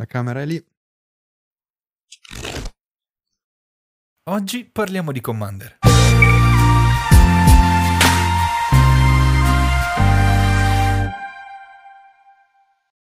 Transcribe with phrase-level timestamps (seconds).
[0.00, 0.64] La camera è lì.
[4.30, 5.78] Oggi parliamo di Commander.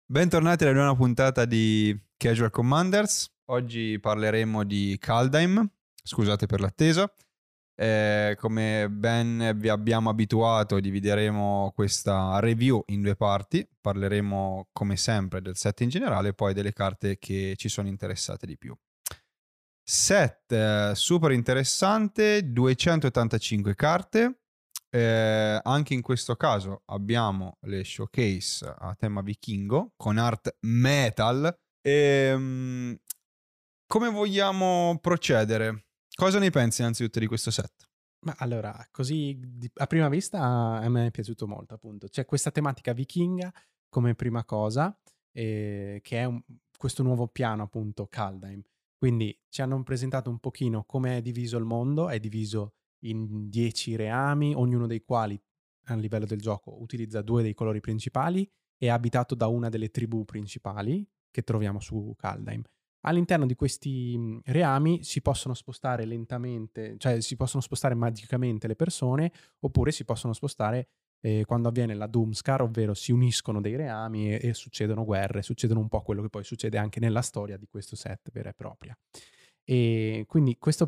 [0.05, 3.33] Bentornati alla nuova puntata di Casual Commanders.
[3.45, 5.65] Oggi parleremo di Kaldheim.
[6.03, 7.09] Scusate per l'attesa.
[7.75, 13.67] Eh, come ben vi abbiamo abituato, divideremo questa review in due parti.
[13.81, 18.45] Parleremo come sempre del set in generale e poi delle carte che ci sono interessate
[18.45, 18.75] di più.
[19.85, 24.37] Set eh, super interessante, 285 carte.
[24.89, 31.45] Eh, anche in questo caso abbiamo le showcase a tema vichingo con art metal.
[31.81, 32.97] E, ehm,
[33.87, 35.87] come vogliamo procedere?
[36.15, 37.89] Cosa ne pensi innanzitutto di questo set?
[38.25, 39.37] Ma allora, così
[39.75, 42.07] a prima vista a me è piaciuto molto, appunto.
[42.07, 43.51] C'è questa tematica vichinga
[43.89, 44.97] come prima cosa,
[45.31, 46.41] eh, che è un,
[46.77, 48.61] questo nuovo piano, appunto, Kaldheim.
[48.97, 53.95] Quindi ci hanno presentato un pochino come è diviso il mondo, è diviso in dieci
[53.95, 55.37] reami, ognuno dei quali
[55.87, 60.23] a livello del gioco utilizza due dei colori principali è abitato da una delle tribù
[60.23, 62.63] principali che troviamo su Kaldheim.
[63.05, 69.31] All'interno di questi reami si possono spostare lentamente, cioè si possono spostare magicamente le persone,
[69.59, 70.87] oppure si possono spostare
[71.19, 75.79] eh, quando avviene la Doomscar, ovvero si uniscono dei reami e, e, succedono guerre, succedono
[75.79, 78.97] un po' quello che poi succede anche nella storia di questo set vera e propria.
[79.65, 80.87] E quindi questa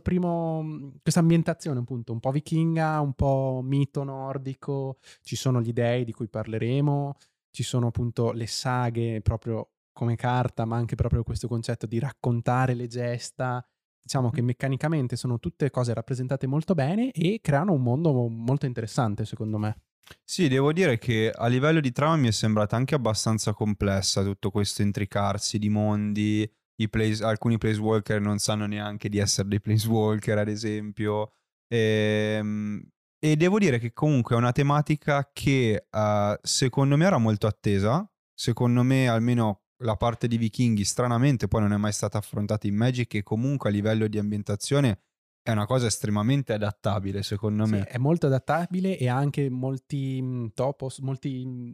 [1.20, 6.28] ambientazione appunto un po' vichinga, un po' mito nordico, ci sono gli dei di cui
[6.28, 7.16] parleremo,
[7.52, 12.74] ci sono appunto le saghe proprio come carta, ma anche proprio questo concetto di raccontare
[12.74, 13.66] le gesta.
[14.00, 19.24] Diciamo che meccanicamente sono tutte cose rappresentate molto bene e creano un mondo molto interessante,
[19.26, 19.78] secondo me.
[20.24, 24.52] Sì, devo dire che a livello di trama mi è sembrata anche abbastanza complessa tutto
[24.52, 26.52] questo intricarsi di mondi.
[26.90, 31.32] Place, alcuni Placewalker non sanno neanche di essere dei Placewalker, ad esempio.
[31.68, 32.84] E, ehm,
[33.18, 38.08] e devo dire che comunque è una tematica che uh, secondo me era molto attesa.
[38.38, 42.76] Secondo me, almeno la parte di vichinghi stranamente poi non è mai stata affrontata in
[42.76, 45.00] Magic e comunque a livello di ambientazione
[45.42, 47.84] è una cosa estremamente adattabile secondo me.
[47.84, 51.72] Sì, è molto adattabile e ha anche molti mm, topos, molti, mm,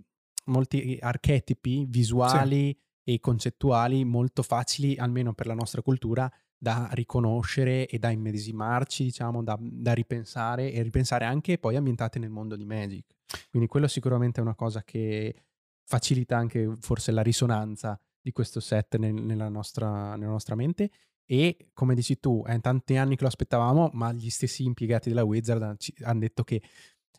[0.48, 3.14] molti archetipi visuali sì.
[3.14, 9.42] e concettuali molto facili, almeno per la nostra cultura, da riconoscere e da immedesimarci, diciamo,
[9.42, 13.06] da, da ripensare e ripensare anche poi ambientate nel mondo di Magic.
[13.50, 15.34] Quindi quello sicuramente è una cosa che
[15.84, 20.90] facilita anche forse la risonanza di questo set nel, nella, nostra, nella, nostra, mente.
[21.26, 25.24] E come dici tu, è tanti anni che lo aspettavamo, ma gli stessi impiegati della
[25.24, 26.62] Wizard hanno detto che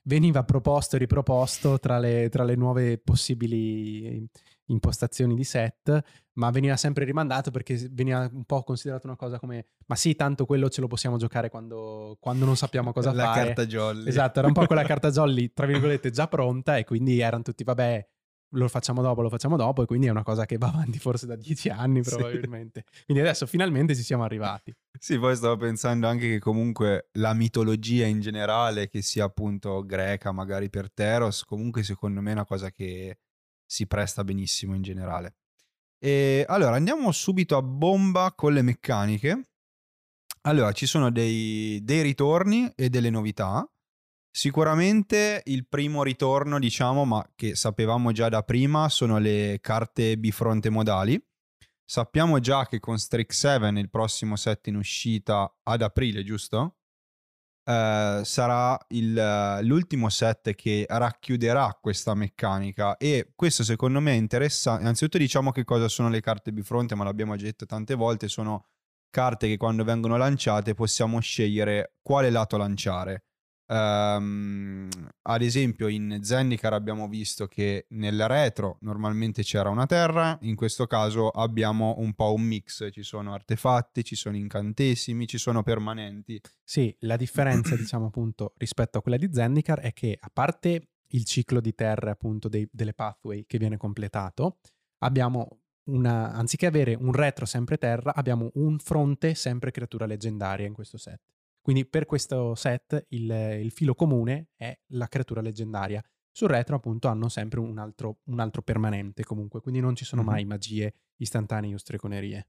[0.04, 4.28] veniva proposto e riproposto tra le, tra le nuove possibili
[4.66, 6.02] impostazioni di set,
[6.34, 10.46] ma veniva sempre rimandato perché veniva un po' considerato una cosa come ma sì, tanto
[10.46, 13.40] quello ce lo possiamo giocare quando, quando non sappiamo cosa La fare.
[13.40, 14.08] La carta jolly.
[14.08, 17.62] Esatto, era un po' quella carta jolly, tra virgolette, già pronta e quindi erano tutti,
[17.64, 18.08] vabbè,
[18.52, 21.26] lo facciamo dopo, lo facciamo dopo e quindi è una cosa che va avanti forse
[21.26, 22.84] da dieci anni probabilmente.
[22.90, 23.04] Sì.
[23.06, 24.74] Quindi adesso finalmente ci siamo arrivati.
[24.98, 30.32] Sì, poi stavo pensando anche che comunque la mitologia in generale, che sia appunto greca,
[30.32, 33.18] magari per Teros, comunque secondo me è una cosa che
[33.64, 35.36] si presta benissimo in generale.
[35.98, 39.48] E allora andiamo subito a bomba con le meccaniche.
[40.42, 43.64] Allora, ci sono dei, dei ritorni e delle novità.
[44.34, 50.70] Sicuramente il primo ritorno, diciamo, ma che sapevamo già da prima, sono le carte bifronte
[50.70, 51.22] modali.
[51.84, 56.78] Sappiamo già che con Strike 7, il prossimo set in uscita ad aprile, giusto?
[57.64, 64.80] Uh, sarà il, l'ultimo set che racchiuderà questa meccanica e questo secondo me è interessante.
[64.80, 68.68] Innanzitutto diciamo che cosa sono le carte bifronte, ma l'abbiamo già detto tante volte, sono
[69.10, 73.24] carte che quando vengono lanciate possiamo scegliere quale lato lanciare.
[73.72, 74.86] Um,
[75.22, 80.86] ad esempio in Zendikar abbiamo visto che nel retro normalmente c'era una terra, in questo
[80.86, 86.38] caso abbiamo un po' un mix, ci sono artefatti, ci sono incantesimi, ci sono permanenti.
[86.62, 91.24] Sì, la differenza diciamo appunto rispetto a quella di Zendikar è che a parte il
[91.24, 94.58] ciclo di terre appunto dei, delle pathway che viene completato,
[94.98, 100.74] abbiamo una, anziché avere un retro sempre terra, abbiamo un fronte sempre creatura leggendaria in
[100.74, 101.31] questo set.
[101.62, 103.30] Quindi per questo set il,
[103.62, 106.02] il filo comune è la creatura leggendaria.
[106.30, 110.22] Sul retro appunto hanno sempre un altro, un altro permanente comunque, quindi non ci sono
[110.22, 110.30] mm-hmm.
[110.30, 112.48] mai magie istantanee o streconerie.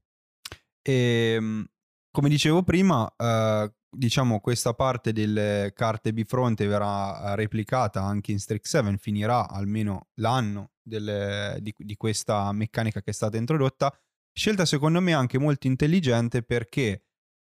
[0.82, 0.92] E,
[1.36, 1.66] ehm,
[2.10, 8.66] come dicevo prima, uh, diciamo questa parte delle carte bifronte verrà replicata anche in Strike
[8.68, 13.96] 7, finirà almeno l'anno delle, di, di, questa meccanica che è stata introdotta,
[14.36, 17.04] Scelta secondo me anche molto intelligente perché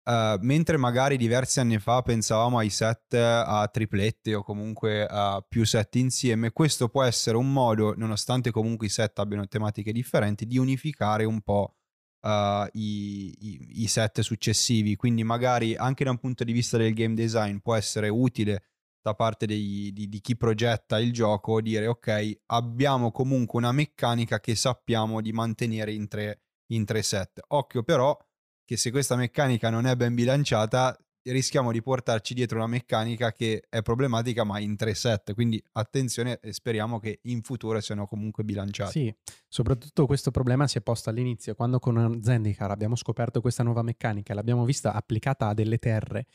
[0.07, 5.65] uh, mentre magari diversi anni fa pensavamo ai set a triplette o comunque a più
[5.65, 10.59] set insieme, questo può essere un modo, nonostante comunque i set abbiano tematiche differenti, di
[10.59, 11.77] unificare un po'
[12.23, 14.97] uh, i, i, i set successivi.
[14.97, 18.63] Quindi magari anche da un punto di vista del game design può essere utile
[19.07, 24.41] da parte dei, di, di, chi progetta il gioco dire ok abbiamo comunque una meccanica
[24.41, 26.41] che sappiamo di mantenere in tre,
[26.73, 28.19] in tre set occhio però
[28.67, 33.65] che se questa meccanica non è ben bilanciata rischiamo di portarci dietro una meccanica che
[33.69, 35.33] è problematica ma in tre set.
[35.33, 38.91] Quindi attenzione e speriamo che in futuro siano comunque bilanciati.
[38.91, 39.15] Sì
[39.49, 44.35] soprattutto questo problema si è posto all'inizio quando con Zendikar abbiamo scoperto questa nuova meccanica
[44.35, 46.27] l'abbiamo vista applicata a delle terre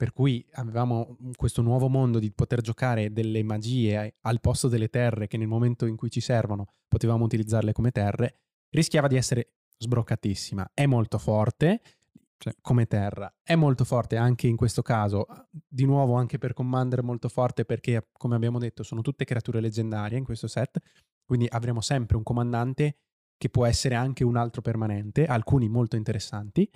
[0.00, 5.26] per cui avevamo questo nuovo mondo di poter giocare delle magie al posto delle terre
[5.26, 8.40] che nel momento in cui ci servono potevamo utilizzarle come terre,
[8.70, 10.70] rischiava di essere sbroccatissima.
[10.72, 11.82] È molto forte
[12.38, 17.02] cioè, come terra, è molto forte anche in questo caso, di nuovo anche per Commander
[17.02, 20.78] molto forte perché come abbiamo detto sono tutte creature leggendarie in questo set,
[21.24, 22.96] quindi avremo sempre un comandante
[23.36, 26.70] che può essere anche un altro permanente, alcuni molto interessanti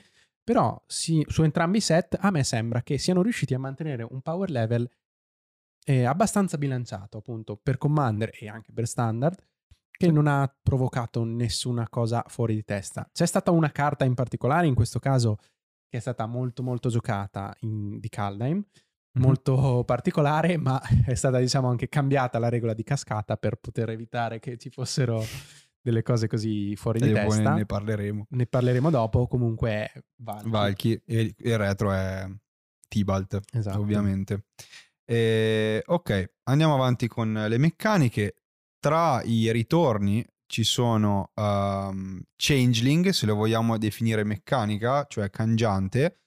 [0.45, 4.21] però sì, su entrambi i set a me sembra che siano riusciti a mantenere un
[4.21, 4.89] power level
[5.87, 9.43] eh, abbastanza bilanciato, appunto, per Commander e anche per Standard,
[9.97, 13.09] che non ha provocato nessuna cosa fuori di testa.
[13.13, 15.37] C'è stata una carta in particolare, in questo caso,
[15.89, 18.65] che è stata molto molto giocata in, di Kaldheim, mm-hmm.
[19.15, 24.41] molto particolare, ma è stata diciamo anche cambiata la regola di cascata per poter evitare
[24.41, 25.23] che ci fossero
[25.81, 27.55] delle cose così fuori e di testa.
[27.55, 28.27] Ne parleremo.
[28.31, 30.51] Ne parleremo dopo, comunque Valky.
[30.51, 32.27] Valky e il retro è
[32.89, 33.79] Tibalt, esatto.
[33.79, 34.47] ovviamente.
[35.05, 38.44] E, ok, andiamo avanti con le meccaniche.
[38.85, 46.19] Tra i ritorni ci sono um, Changeling, se lo vogliamo definire meccanica, cioè cangiante,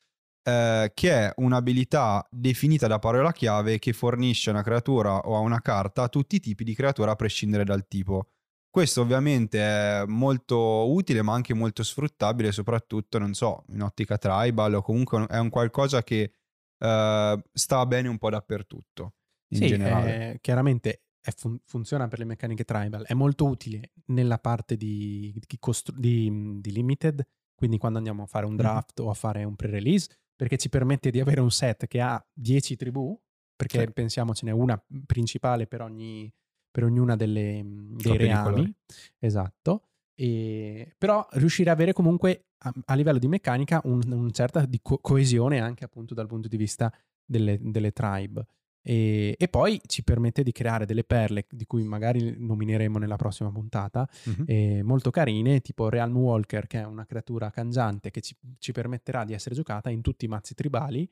[0.42, 5.39] eh, che è un'abilità definita da parola chiave che fornisce a una creatura o a
[5.39, 8.30] una carta tutti i tipi di creatura a prescindere dal tipo.
[8.71, 14.74] Questo ovviamente è molto utile ma anche molto sfruttabile soprattutto, non so, in ottica tribal
[14.74, 16.31] o comunque è un qualcosa che
[16.80, 19.13] uh, sta bene un po' dappertutto
[19.50, 20.31] in sì, generale.
[20.31, 21.03] Eh, chiaramente
[21.35, 26.59] fun- funziona per le meccaniche tribal, è molto utile nella parte di, di, costru- di,
[26.59, 27.25] di limited,
[27.56, 29.09] quindi quando andiamo a fare un draft mm-hmm.
[29.09, 32.75] o a fare un pre-release, perché ci permette di avere un set che ha 10
[32.75, 33.19] tribù,
[33.56, 33.91] perché sì.
[33.91, 36.31] pensiamo ce n'è una principale per ogni
[36.77, 38.71] per ognuna delle, mhmm, dei reami.
[39.18, 39.88] Esatto.
[40.13, 44.79] E, però riuscire ad avere comunque a, a livello di meccanica un, un certa di
[44.83, 46.94] co- coesione anche appunto dal punto di vista
[47.25, 48.45] delle, delle tribe.
[48.89, 53.51] E, e, poi ci permette di creare delle perle di cui magari nomineremo nella prossima
[53.51, 54.44] puntata, mm-hmm.
[54.45, 59.25] eh, molto carine, tipo Realm Walker, che è una creatura cangiante che ci, ci, permetterà
[59.25, 61.06] di essere giocata in tutti i mazzi tribali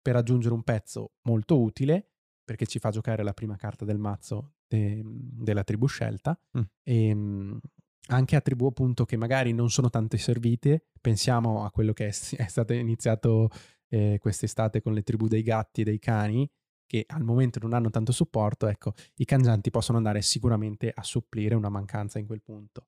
[0.00, 4.54] per aggiungere un pezzo molto utile, perché ci fa giocare la prima carta del mazzo
[4.66, 6.62] de, della tribù scelta mm.
[6.82, 7.60] e ehm,
[8.06, 12.36] anche a tribù appunto che magari non sono tanto servite, pensiamo a quello che è,
[12.36, 13.50] è stato iniziato
[13.88, 16.50] eh, quest'estate con le tribù dei gatti e dei cani,
[16.88, 21.54] che al momento non hanno tanto supporto, ecco, i cangianti possono andare sicuramente a supplire
[21.54, 22.86] una mancanza in quel punto.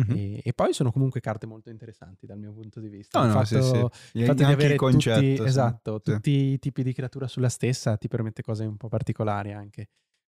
[0.00, 0.16] Mm-hmm.
[0.16, 3.20] E, e, poi sono comunque carte molto interessanti dal mio punto di vista.
[3.20, 3.68] No, il no, fatto, sì,
[4.10, 4.18] sì.
[4.18, 5.42] Il fatto di avere concetto, tutti, sì.
[5.42, 9.90] esatto, tutti i tipi di creatura sulla stessa ti permette cose un po' particolari anche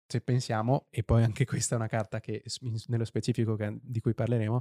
[0.06, 2.42] se pensiamo, e poi anche questa è una carta che
[2.86, 4.60] nello specifico che, di cui parleremo,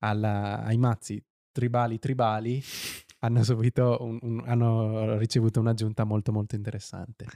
[0.00, 2.62] alla, ai mazzi tribali tribali
[3.20, 7.26] hanno, subito un, un, hanno ricevuto un'aggiunta molto molto interessante.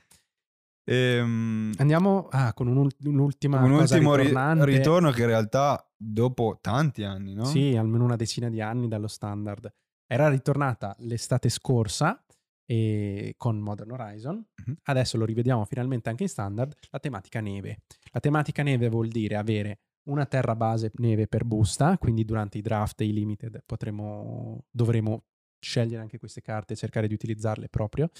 [0.86, 7.02] Ehm, Andiamo ah, con un, un'ultima un ultimo ri- ritorno che in realtà dopo tanti
[7.04, 7.44] anni, no?
[7.44, 9.72] Sì, almeno una decina di anni dallo standard.
[10.06, 12.22] Era ritornata l'estate scorsa
[12.66, 14.34] e con Modern Horizon.
[14.34, 14.76] Mm-hmm.
[14.84, 17.82] Adesso lo rivediamo finalmente anche in standard, la tematica neve.
[18.12, 22.62] La tematica neve vuol dire avere una terra base neve per busta, quindi durante i
[22.62, 25.24] draft e i limited potremo, dovremo
[25.58, 28.10] scegliere anche queste carte e cercare di utilizzarle proprio.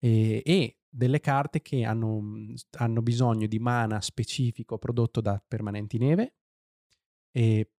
[0.00, 2.20] E, e delle carte che hanno,
[2.78, 6.34] hanno, bisogno di mana specifico prodotto da permanenti neve.
[7.30, 7.70] E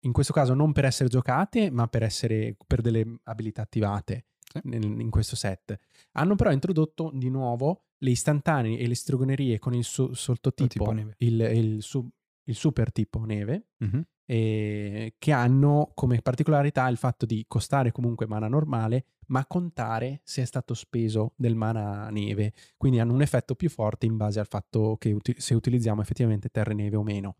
[0.00, 4.26] in questo caso non per essere giocate, ma per, essere, per delle abilità attivate
[4.64, 5.78] nel, in questo set.
[6.12, 11.40] Hanno però introdotto di nuovo le istantanee e le stregonerie con il su- sottotipo, il,
[11.40, 12.08] il, su-
[12.44, 14.00] il, super tipo neve, mm-hmm.
[14.24, 20.42] e, che hanno come particolarità il fatto di costare comunque mana normale, ma contare se
[20.42, 22.52] è stato speso del mana neve.
[22.76, 26.48] Quindi hanno un effetto più forte in base al fatto che uti- se utilizziamo effettivamente
[26.48, 27.36] terre neve o meno.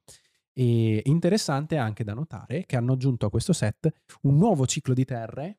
[0.53, 3.89] E interessante anche da notare che hanno aggiunto a questo set
[4.23, 5.59] un nuovo ciclo di terre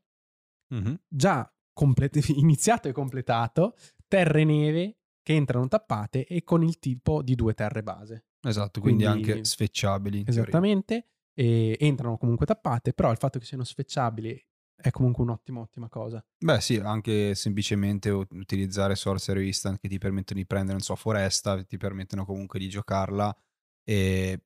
[0.74, 1.00] Mhm.
[1.08, 3.76] già complet- iniziato e completato,
[4.08, 8.26] terre neve che entrano tappate e con il tipo di due terre base.
[8.42, 10.24] Esatto, quindi, Quindi- anche sfecciabili.
[10.28, 14.46] Esattamente, entrano comunque tappate, però il fatto che siano sfecciabili
[14.82, 16.24] è comunque un'ottima, ottima cosa.
[16.38, 21.62] Beh sì, anche semplicemente utilizzare Sorcery Instant che ti permettono di prendere, non so, foresta,
[21.64, 23.36] ti permettono comunque di giocarla
[23.84, 24.42] e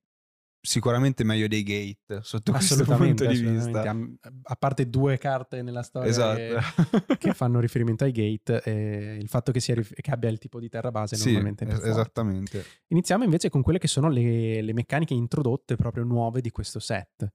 [0.65, 3.81] sicuramente meglio dei gate sotto questo punto di vista.
[3.81, 3.95] A,
[4.43, 7.15] a parte due carte nella storia che, Esatto.
[7.17, 10.69] che fanno riferimento ai gate, eh, il fatto che, sia che abbia il tipo di
[10.69, 12.63] terra base sì, normalmente es- esattamente.
[12.87, 17.31] Iniziamo invece con quelle che sono le, le meccaniche introdotte proprio nuove di questo set.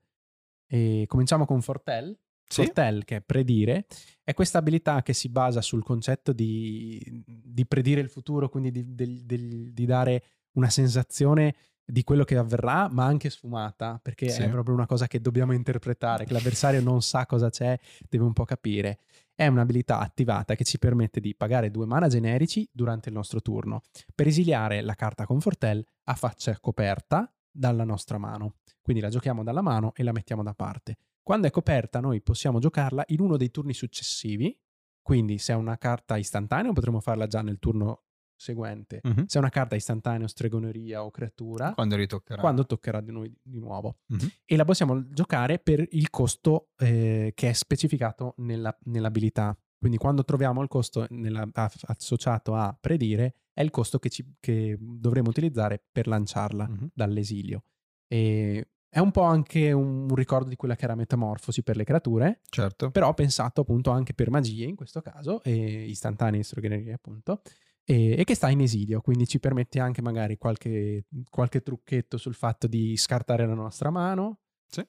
[0.67, 2.19] E cominciamo con Fortel.
[2.49, 2.65] Sì.
[2.65, 3.87] Fortel, che è predire,
[4.25, 8.95] è questa abilità che si basa sul concetto di, di predire il futuro, quindi di,
[8.95, 11.55] del- di dare una sensazione
[11.91, 14.43] di quello che avverrà, ma anche sfumata, perché Sì.
[14.43, 17.79] è proprio una cosa che dobbiamo interpretare, che l'avversario non sa cosa c'è,
[18.09, 18.99] deve un po' capire.
[19.35, 23.83] È un'abilità attivata che ci permette di pagare due mana generici durante il nostro turno,
[24.15, 28.57] per esiliare la carta con Fortel a faccia coperta dalla nostra mano.
[28.83, 30.97] Quindi la giochiamo dalla mano e la mettiamo da parte.
[31.29, 34.59] Quando è coperta noi possiamo giocarla in uno dei turni successivi,
[35.03, 38.05] quindi se è una carta istantanea potremo farla già nel turno
[38.35, 39.01] seguente.
[39.03, 39.27] Mhm.
[39.27, 42.41] Se è una carta istantanea, stregoneria o creatura, Quando ritoccherà.
[42.41, 43.99] quando toccherà di noi di nuovo.
[44.07, 44.27] Mhm.
[44.47, 49.55] E la possiamo giocare per il costo eh, che è specificato nella- nell'abilità.
[49.77, 54.79] Quindi quando troviamo il costo nella- associato a predire, è il costo che, ci- che
[54.81, 56.89] dovremo utilizzare per lanciarla Mhm.
[56.95, 57.65] dall'esilio.
[58.07, 62.41] E è un po' anche un, ricordo di quella che era Metamorfosi per le creature,
[62.49, 62.91] Certo.
[62.91, 67.43] però pensato appunto anche per magie in questo caso, e istantanee e stregonerie appunto,
[67.85, 72.35] e, e che sta in esilio, quindi ci permette anche magari qualche, qualche trucchetto sul
[72.35, 74.41] fatto di scartare la nostra mano.
[74.67, 74.87] Sì.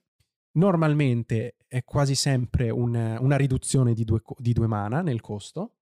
[0.53, 5.75] Normalmente è quasi sempre un- una riduzione di due, di due mana nel costo,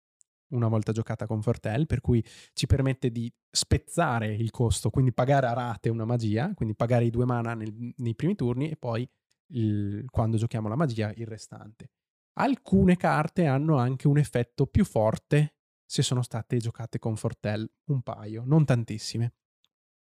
[0.49, 2.23] una volta giocata con Fortel, per cui
[2.53, 7.09] ci permette di spezzare il costo, quindi pagare a rate una magia, quindi pagare i
[7.09, 9.09] due mana nel- nei primi turni e poi
[9.53, 11.91] il- quando giochiamo la magia il restante.
[12.39, 18.01] Alcune carte hanno anche un effetto più forte se sono state giocate con Fortel, un
[18.01, 19.33] paio, non tantissime.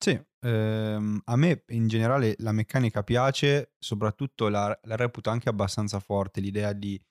[0.01, 5.99] Sì, ehm, a me in generale la meccanica piace, soprattutto la, la reputo anche abbastanza
[5.99, 7.01] forte, l'idea di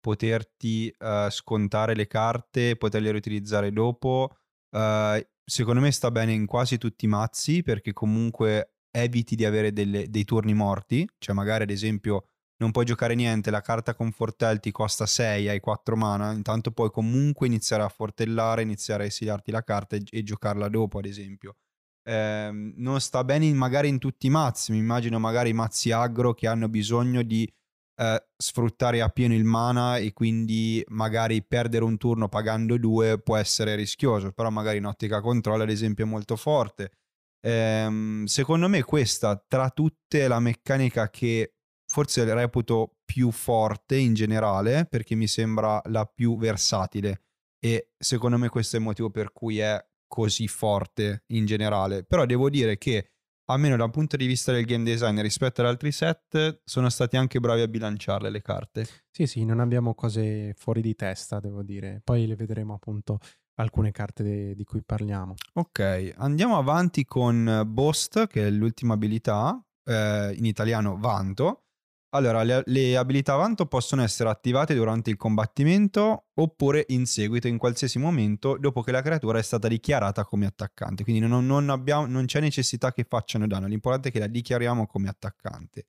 [0.00, 4.36] poterti eh, scontare le carte, poterle riutilizzare dopo.
[4.70, 9.72] eh, secondo me sta bene in quasi tutti i mazzi perché comunque eviti di avere
[9.72, 12.26] delle- dei turni morti, cioè magari ad esempio
[12.60, 16.72] non puoi giocare niente, la carta con Fortel ti costa 6, hai 4 mana, intanto
[16.72, 21.04] puoi comunque iniziare a fortellare, iniziare a esiliarti la carta e, e giocarla dopo ad
[21.06, 21.56] esempio
[22.04, 24.72] ehm, non sta bene in- magari in tutti i mazzi.
[24.72, 27.50] Mi immagino magari i mazzi aggro che hanno bisogno di
[27.98, 33.74] eh, sfruttare appieno il mana e quindi magari perdere un turno pagando due può essere
[33.74, 36.92] rischioso, però magari in ottica controllo ad esempio è molto forte.
[37.40, 41.54] Ehm, secondo me questa tra tutte è la meccanica che
[41.86, 47.22] forse reputo più forte in generale perché mi sembra la più versatile
[47.58, 52.04] e secondo me questo è il motivo per cui è così forte in generale.
[52.04, 53.10] Però devo dire che,
[53.50, 57.40] almeno dal punto di vista del game design rispetto ad altri set, sono stati anche
[57.40, 58.86] bravi a bilanciarle le carte.
[59.10, 62.00] Sì, sì, non abbiamo cose fuori di testa, devo dire.
[62.04, 63.18] Poi le vedremo appunto
[63.54, 65.34] alcune carte de- di cui parliamo.
[65.54, 71.64] Ok, andiamo avanti con Boast, che è l'ultima abilità, eh, in italiano Vanto.
[72.10, 77.58] Allora, le, le abilità Vanto possono essere attivate durante il combattimento oppure in seguito, in
[77.58, 81.02] qualsiasi momento, dopo che la creatura è stata dichiarata come attaccante.
[81.02, 84.86] Quindi non, non abbiamo- non c'è necessità che facciano danno, l'importante è che la dichiariamo
[84.86, 85.88] come attaccante.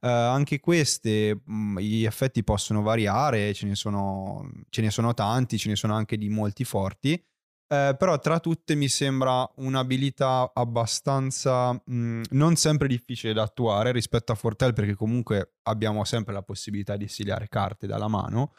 [0.00, 5.56] Eh, anche queste, mh, gli effetti possono variare, ce ne, sono, ce ne sono tanti,
[5.58, 7.22] ce ne sono anche di molti forti.
[7.66, 14.32] Eh, però tra tutte mi sembra un'abilità abbastanza mh, non sempre difficile da attuare rispetto
[14.32, 18.52] a Fortel perché comunque abbiamo sempre la possibilità di esiliare carte dalla mano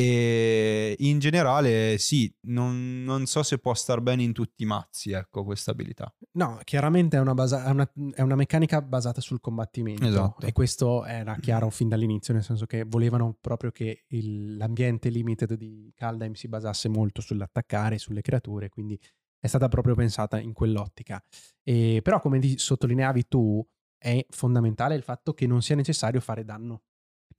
[0.00, 5.10] e in generale sì, non, non so se può star bene in tutti i mazzi
[5.10, 6.14] ecco questa abilità.
[6.32, 10.46] No, chiaramente è una, basa- è una- è una meccanica basata sul combattimento Esatto.
[10.46, 15.54] e questo era chiaro fin dall'inizio, nel senso che volevano proprio che il- l'ambiente limited
[15.54, 18.96] di Kaldheim si basasse molto sull'attaccare, sulle creature, quindi
[19.40, 21.20] è stata proprio pensata in quell'ottica.
[21.64, 23.66] E, però come sottolineavi tu,
[24.00, 26.82] è fondamentale il fatto che non sia necessario fare danno.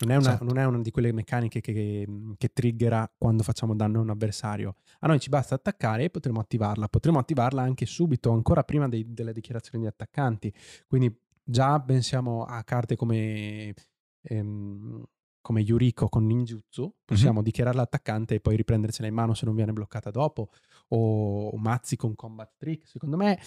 [0.05, 0.43] Non è una, Esatto.
[0.45, 4.75] non è una di quelle meccaniche che, che triggera quando facciamo danno a un avversario.
[4.99, 6.87] A noi ci basta attaccare e potremo attivarla.
[6.87, 10.53] Potremo attivarla anche subito, ancora prima dei- delle dichiarazioni di attaccanti.
[10.87, 11.13] Quindi
[11.43, 13.73] già pensiamo a carte come,
[14.21, 15.03] ehm,
[15.41, 17.43] come Yuriko con ninjutsu, possiamo Mhm.
[17.43, 20.49] dichiarare l'attaccante e poi riprendersela in mano se non viene bloccata dopo,
[20.89, 22.87] o Mazzi con combat trick.
[22.87, 23.37] Secondo me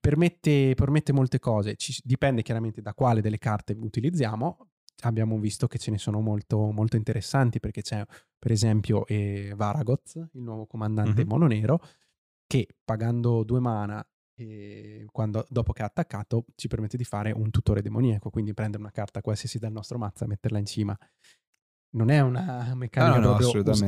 [0.00, 4.66] permette, permette molte cose, Ci- dipende chiaramente da quale delle carte utilizziamo.
[5.02, 8.04] Abbiamo visto che ce ne sono molto, molto interessanti perché c'è
[8.38, 11.28] per esempio eh, Varagoth, il nuovo comandante Mhm.
[11.28, 11.80] mono nero,
[12.46, 17.50] che pagando due mana e quando, dopo che ha attaccato ci permette di fare un
[17.50, 20.96] tutore demoniaco, quindi prendere una carta qualsiasi dal nostro mazzo e metterla in cima.
[21.90, 23.38] Non è una meccanica no, no,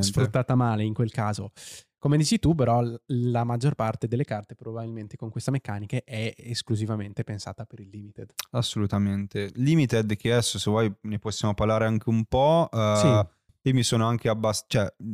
[0.03, 1.53] sfruttata male in quel caso.
[2.01, 7.25] Come dici tu, però, la maggior parte delle carte probabilmente con questa meccanica è esclusivamente
[7.25, 8.33] pensata per il limited.
[8.53, 9.51] Assolutamente.
[9.57, 12.71] Limited, che adesso se vuoi ne possiamo parlare anche un po'.
[12.73, 13.69] eh, Sì.
[13.69, 14.91] Io mi sono anche abbastanza...
[14.97, 15.09] Cioè,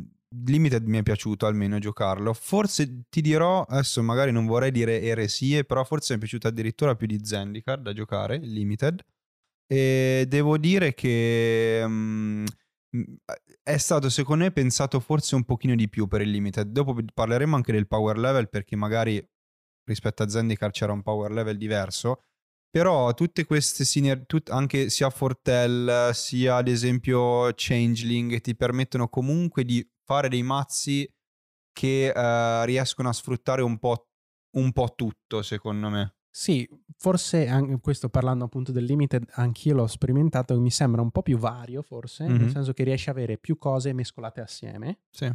[0.45, 2.33] Limited mi è piaciuto almeno giocarlo.
[2.33, 6.95] Forse ti dirò, adesso magari non vorrei dire eresie, però forse mi è piaciuto addirittura
[6.95, 9.05] più di Zendikar da giocare, il Limited.
[9.66, 12.45] E devo dire che mm,
[13.62, 16.71] è stato secondo me pensato forse un pochino di più per il Limited.
[16.71, 19.25] Dopo parleremo anche del power level perché magari
[19.85, 22.23] rispetto a Zendikar c'era un power level diverso.
[22.71, 29.88] Però tutte queste sinergie, anche sia Fortel sia ad esempio Changeling, ti permettono comunque di
[30.05, 31.11] fare dei mazzi
[31.73, 34.09] che eh, riescono a sfruttare un po',
[34.57, 36.17] un po' tutto, secondo me.
[36.38, 41.23] Sì, forse anche questo parlando appunto del limited, anch'io l'ho sperimentato, mi sembra un po'
[41.23, 42.37] più vario forse, Mhm.
[42.37, 44.99] nel senso che riesci a avere più cose mescolate assieme.
[45.09, 45.31] Sì.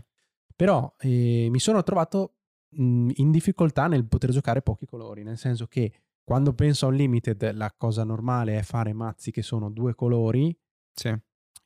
[0.56, 2.36] Però eh, mi sono trovato
[2.70, 5.92] mh, in difficoltà nel poter giocare pochi colori, nel senso che
[6.24, 10.56] quando penso a un limited la cosa normale è fare mazzi che sono due colori,
[10.94, 11.12] Sì.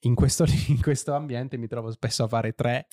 [0.04, 2.88] in questo, in questo ambiente mi trovo spesso a fare tre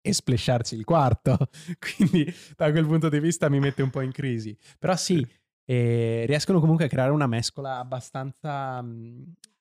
[0.00, 1.38] e splasharci il quarto,
[1.78, 4.58] quindi da quel punto di vista mi mette un po' in crisi.
[4.76, 5.24] Però sì,
[5.64, 8.84] eh, riescono comunque a creare una mescola abbastanza,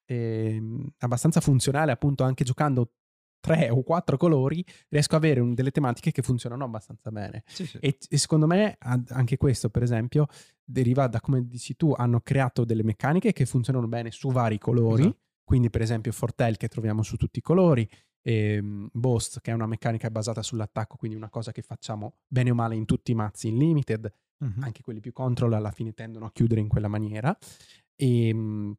[0.05, 2.91] ehm, abbastanza funzionale, appunto anche giocando
[3.39, 7.43] tre o quattro colori, riesco ad avere un- delle tematiche che funzionano abbastanza bene.
[7.45, 7.77] Sì, sì.
[7.81, 10.27] E, e secondo me anche questo, per esempio,
[10.63, 15.01] deriva da come dici tu, hanno creato delle meccaniche che funzionano bene su vari colori.
[15.01, 15.17] Esatto.
[15.43, 17.87] Quindi, per esempio, Fortel che troviamo su tutti i colori,
[18.23, 22.55] ehm, Boast che è una meccanica basata sull'attacco, quindi una cosa che facciamo bene o
[22.55, 24.63] male in tutti i mazzi in limited, Mhm.
[24.63, 27.37] anche quelli più control alla fine tendono a chiudere in quella maniera.
[27.95, 28.75] Ehm,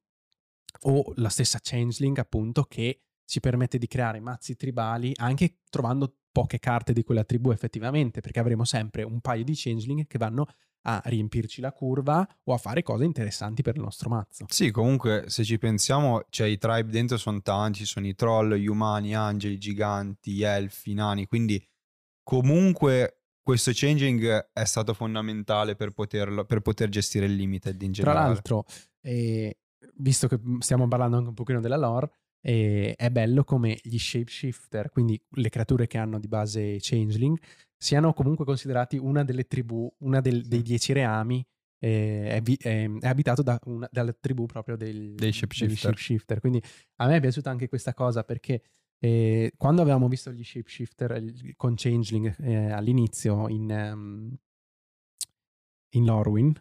[0.83, 6.59] o la stessa Changeling, appunto, che ci permette di creare mazzi tribali anche trovando poche
[6.59, 10.46] carte di quella tribù effettivamente, perché avremo sempre un paio di Changeling che vanno
[10.87, 14.47] a riempirci la curva o a fare cose interessanti per il nostro mazzo.
[14.49, 18.55] Sì, comunque se ci pensiamo, cioè i tribe dentro sono tanti, ci sono i troll,
[18.55, 21.62] gli umani, angeli, giganti, elfi, nani, quindi
[22.23, 28.03] comunque questo changing è stato fondamentale per, poterlo, per poter gestire il limited in Tra
[28.03, 28.29] generale.
[28.33, 28.64] l'altro,
[29.03, 29.59] eh,
[29.97, 32.11] visto che stiamo parlando anche un pochino della lore,
[32.46, 37.38] eh, è bello come gli shapeshifter, quindi le creature che hanno di base changeling,
[37.76, 41.42] siano comunque considerati una delle tribù, una del- dei dieci reami,
[41.78, 45.66] eh, è, vi- è- è abitato da una, dalla tribù proprio del- Dei shapeshifter.
[45.68, 46.40] degli shapeshifter.
[46.40, 46.62] Quindi
[46.96, 48.62] a me è piaciuta anche questa cosa perché
[48.98, 51.22] eh, quando avevamo visto gli shapeshifter
[51.57, 54.35] con changeling eh, all'inizio in, ehm,
[55.90, 56.52] in Lorwyn,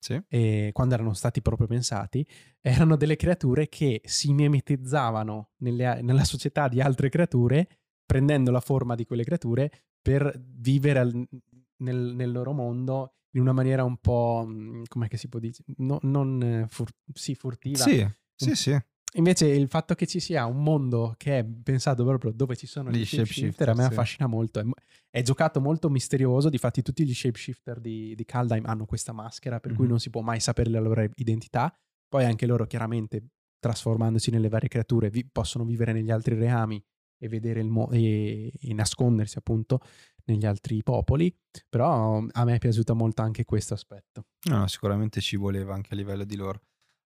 [0.00, 0.18] Sì.
[0.28, 2.26] e quando erano stati proprio pensati,
[2.60, 7.68] erano delle creature che si mimetizzavano nelle- nella società di altre creature,
[8.06, 11.28] prendendo la forma di quelle creature per vivere al-
[11.76, 16.00] nel, nel loro mondo in una maniera un po', mm, come si può dire, No-
[16.02, 17.76] non eh, fur- sì, furtiva.
[17.84, 18.78] Sì, sì, sì.
[19.14, 22.90] Invece il fatto che ci sia un mondo che è pensato proprio dove ci sono
[22.90, 23.88] Gli gli shapeshifter a me sì.
[23.88, 24.60] affascina molto.
[24.60, 24.64] È,
[25.10, 29.72] è giocato molto misterioso, difatti tutti gli shapeshifter di, di Kaldheim hanno questa maschera per
[29.74, 29.90] cui Mhm.
[29.90, 31.74] non si può mai sapere la loro identità.
[32.08, 33.24] Poi anche loro chiaramente
[33.58, 36.82] trasformandosi nelle varie creature vi- possono vivere negli altri reami
[37.22, 39.80] e vedere il mo- e, e nascondersi appunto
[40.24, 41.34] negli altri popoli.
[41.68, 44.26] Però a me è piaciuto molto anche questo aspetto.
[44.48, 46.60] No, sicuramente ci voleva anche a livello di lore.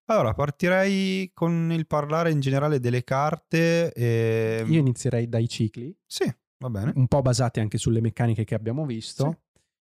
[0.07, 3.93] Allora, partirei con il parlare in generale delle carte.
[3.93, 4.65] E...
[4.67, 5.97] Io inizierei dai cicli.
[6.07, 6.93] Sì, va bene.
[6.95, 9.31] un po' basati anche sulle meccaniche che abbiamo visto.
[9.31, 9.43] Sì.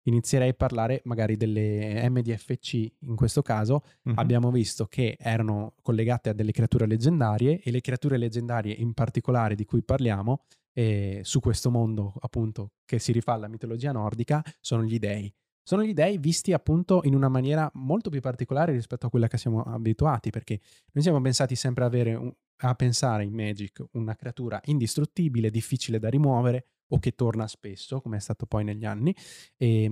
[0.09, 3.83] Inizierei a parlare magari delle MDFC in questo caso.
[4.05, 4.15] Mhm.
[4.19, 9.55] Abbiamo visto che erano collegate a delle creature leggendarie e le creature leggendarie in particolare
[9.55, 14.83] di cui parliamo eh, su questo mondo appunto che si rifà alla mitologia nordica sono
[14.83, 15.33] gli dei.
[15.69, 19.37] Sono gli dei visti appunto in una maniera molto più particolare rispetto a quella che
[19.37, 20.61] siamo abituati perché
[20.93, 26.69] noi siamo pensati sempre un- a pensare in Magic una creatura indistruttibile, difficile da rimuovere
[26.89, 29.15] o che torna spesso, come è stato poi negli anni.
[29.59, 29.91] E,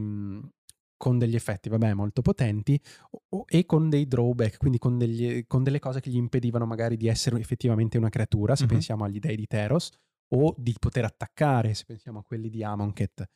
[0.96, 2.80] con degli effetti, vabbè, molto potenti
[3.28, 6.96] o- e con dei drawback, quindi con, degli- con delle cose che gli impedivano magari
[6.96, 8.70] di essere effettivamente una creatura, se Mhm.
[8.70, 9.90] pensiamo agli dei di Teros,
[10.28, 13.28] o di poter attaccare, se pensiamo a quelli di Amonkhet.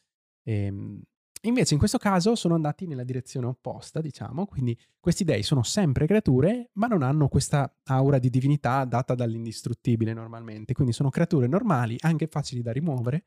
[0.44, 1.02] Ehm,
[1.42, 6.06] invece in questo caso sono andati nella direzione opposta, diciamo, quindi questi dei sono sempre
[6.06, 11.96] creature, ma non hanno questa aura di divinità data dall'indistruttibile normalmente, quindi sono creature normali,
[12.00, 13.24] anche facili da rimuovere,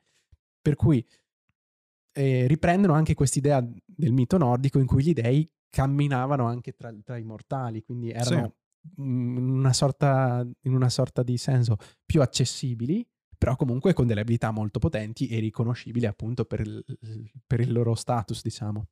[0.61, 1.05] per cui
[2.13, 7.17] eh, riprendono anche quest'idea del mito nordico in cui gli dei camminavano anche tra, tra
[7.17, 8.55] i mortali, quindi erano
[9.01, 13.03] mm, in, una sorta, in una sorta di senso più accessibili,
[13.43, 16.83] però comunque con delle abilità molto potenti e riconoscibili appunto per il,
[17.45, 18.85] per il loro status, diciamo.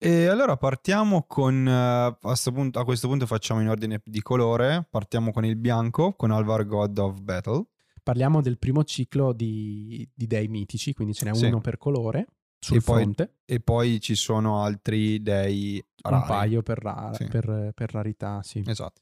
[0.00, 4.22] E allora partiamo con, eh, a, sto punto- a questo punto facciamo in ordine di
[4.22, 7.64] colore, partiamo con il bianco, con Alvar God of Battle.
[8.00, 11.46] Parliamo del primo ciclo di, di dei mitici, quindi ce n'è Sì.
[11.46, 12.26] uno per colore
[12.60, 16.26] sul E poi fronte, E poi ci sono altri dei un rari.
[16.28, 17.24] paio per, ra- Sì.
[17.24, 18.62] per- per rarità, sì.
[18.64, 19.00] Esatto.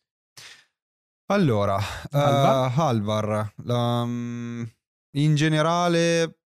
[1.29, 1.77] Allora,
[2.13, 2.71] Alvar?
[2.71, 4.63] eh, Alvar, la- mm,
[5.17, 6.39] in generale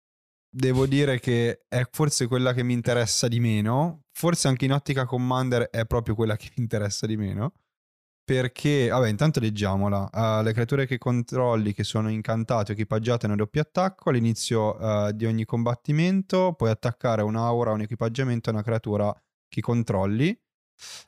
[0.48, 5.04] devo dire che è forse quella che mi interessa di meno, forse anche in ottica
[5.04, 7.52] Commander è proprio quella che mi interessa di meno,
[8.24, 13.36] perché, vabbè, intanto leggiamola, Eh, le creature che controlli che sono incantate o equipaggiate hanno
[13.36, 19.14] doppio attacco, all'inizio eh, di ogni combattimento puoi attaccare un'aura un equipaggiamento a una creatura
[19.48, 20.36] che controlli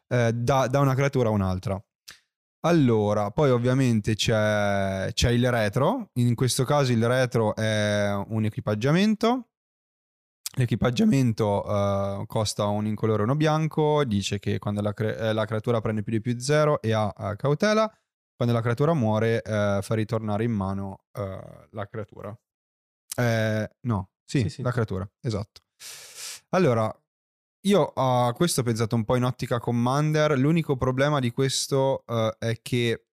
[0.06, 1.82] da, da una creatura a un'altra.
[2.64, 9.48] Allora, poi ovviamente c'è, c'è il retro, in questo caso il retro è un equipaggiamento,
[10.56, 15.44] l'equipaggiamento eh, costa un incolore e uno bianco, dice che quando la, cre- eh, la
[15.44, 17.90] creatura prende più di più 0 e ha eh, cautela,
[18.36, 21.04] quando la creatura muore eh, fa ritornare in mano
[21.70, 22.36] la creatura.
[23.82, 24.62] No, sì, Sì, sì.
[24.62, 25.62] la creatura, esatto.
[26.50, 26.94] Allora,
[27.62, 30.38] io a questo ho pensato un po' in ottica Commander.
[30.38, 33.06] L'unico problema di questo eh, è che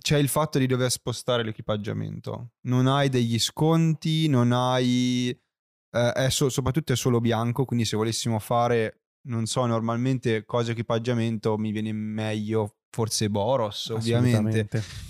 [0.00, 2.52] c'è il fatto di dover spostare l'equipaggiamento.
[2.62, 5.28] Non hai degli sconti, non hai.
[5.92, 7.64] eh, è so- soprattutto è solo bianco.
[7.64, 12.76] Quindi, se volessimo fare, non so, normalmente cose equipaggiamento mi viene meglio.
[12.92, 14.68] Forse Boros, ovviamente.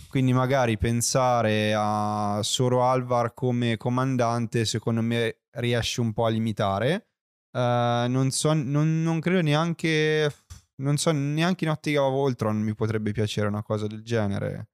[0.09, 7.10] Quindi magari pensare a Soro Alvar come comandante, secondo me riesce un po' a limitare.
[7.53, 10.33] Eh, non so, non, non credo neanche.
[10.77, 14.69] Non so, neanche in ottica Voltron mi potrebbe piacere una cosa del genere.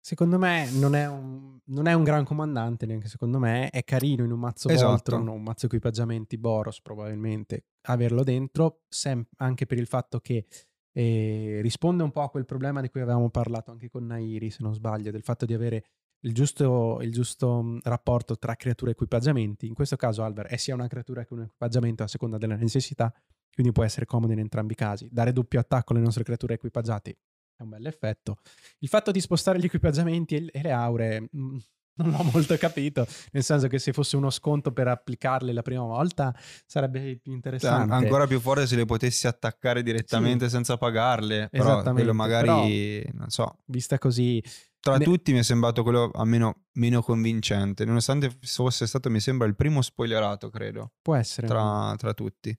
[0.00, 3.70] Secondo me non è, un, non è un gran comandante, neanche secondo me.
[3.70, 4.90] È carino in un mazzo Esatto.
[4.90, 10.44] Voltron un mazzo equipaggiamenti Boros, probabilmente, averlo dentro, sem- anche per il fatto che
[10.92, 14.58] eh, risponde un po' a quel problema di cui avevamo parlato anche con Nairi, se
[14.62, 15.84] non sbaglio, del fatto di avere
[16.24, 19.66] il giusto, il giusto mh, rapporto tra creature e equipaggiamenti.
[19.66, 23.12] In questo caso Alvar è sia una creatura che un equipaggiamento a seconda della necessità,
[23.52, 25.08] quindi può essere comodo in entrambi i casi.
[25.10, 27.16] Dare doppio attacco alle nostre creature equipaggiate
[27.56, 28.38] è un bel effetto.
[28.80, 31.56] Il fatto di spostare gli equipaggiamenti e le auree mh,
[31.96, 35.84] non l'ho molto capito, nel senso che se fosse uno sconto per applicarle la prima
[35.84, 36.34] volta
[36.66, 37.94] sarebbe più Cioè, interessante.
[37.94, 41.48] ancora più forte se le potessi attaccare direttamente senza pagarle.
[41.50, 44.42] Però quello magari, non so, Vista così,
[44.84, 47.86] tra Ne- tutti mi è sembrato quello almeno meno convincente.
[47.86, 50.92] Nonostante fosse stato, mi sembra, il primo spoilerato, credo.
[51.00, 51.46] può essere.
[51.46, 52.54] tra, tra tutti.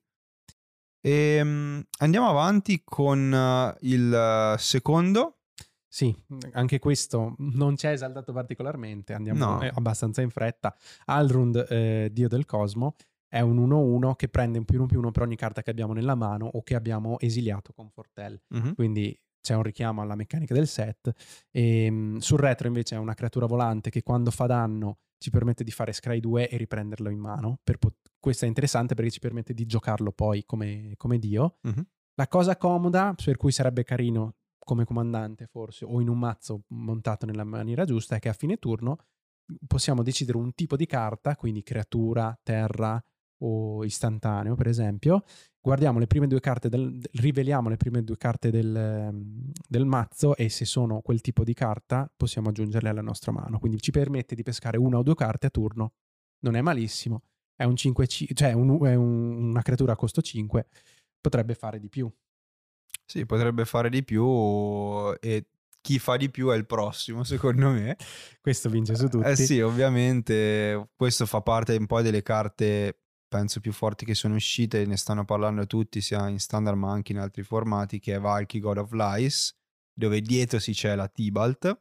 [1.01, 5.37] Ehm, andiamo avanti con eh, il eh, secondo.
[5.87, 6.13] Sì,
[6.53, 9.61] anche questo non ci è esaltato particolarmente, andiamo No.
[9.61, 10.75] eh, abbastanza in fretta.
[11.05, 12.95] Alrund, eh, dio del cosmo,
[13.29, 15.93] è un 1-1 che prende un più 1 più 1 per ogni carta che abbiamo
[15.93, 18.41] nella mano o che abbiamo esiliato con Fortel.
[18.73, 21.13] quindi c'è un richiamo alla meccanica del set.
[21.51, 25.63] E, mh, sul retro invece è una creatura volante che quando fa danno ci permette
[25.63, 27.59] di fare scry 2 e riprenderlo in mano.
[27.63, 31.59] Pot- questo è interessante perché ci permette di giocarlo poi come, come dio.
[31.61, 31.85] Mhm.
[32.15, 37.27] La cosa comoda, per cui sarebbe carino come comandante forse, o in un mazzo montato
[37.27, 38.97] nella maniera giusta, è che a fine turno
[39.67, 42.99] possiamo decidere un tipo di carta, quindi creatura, terra
[43.43, 45.23] o istantaneo per esempio,
[45.65, 49.11] guardiamo le prime due carte, del, riveliamo le prime due carte del,
[49.67, 53.57] del mazzo e se sono quel tipo di carta possiamo aggiungerle alla nostra mano.
[53.57, 55.93] Quindi ci permette di pescare una o due carte a turno.
[56.41, 57.23] Non è malissimo.
[57.55, 60.67] È un 5, cioè un- è un- una creatura a costo 5.
[61.19, 62.07] Potrebbe fare di più.
[63.03, 64.23] Sì, potrebbe fare di più
[65.19, 65.47] e
[65.81, 67.97] chi fa di più è il prossimo, secondo me.
[68.39, 69.27] Questo vince su tutti.
[69.27, 74.35] Eh sì, ovviamente questo fa parte un po' delle carte, penso, più forti che sono
[74.35, 78.19] uscite, ne stanno parlando tutti, sia in standard ma anche in altri formati, che è
[78.19, 79.55] Valky God of Lies,
[79.93, 81.79] dove dietro si c'è la Tibalt.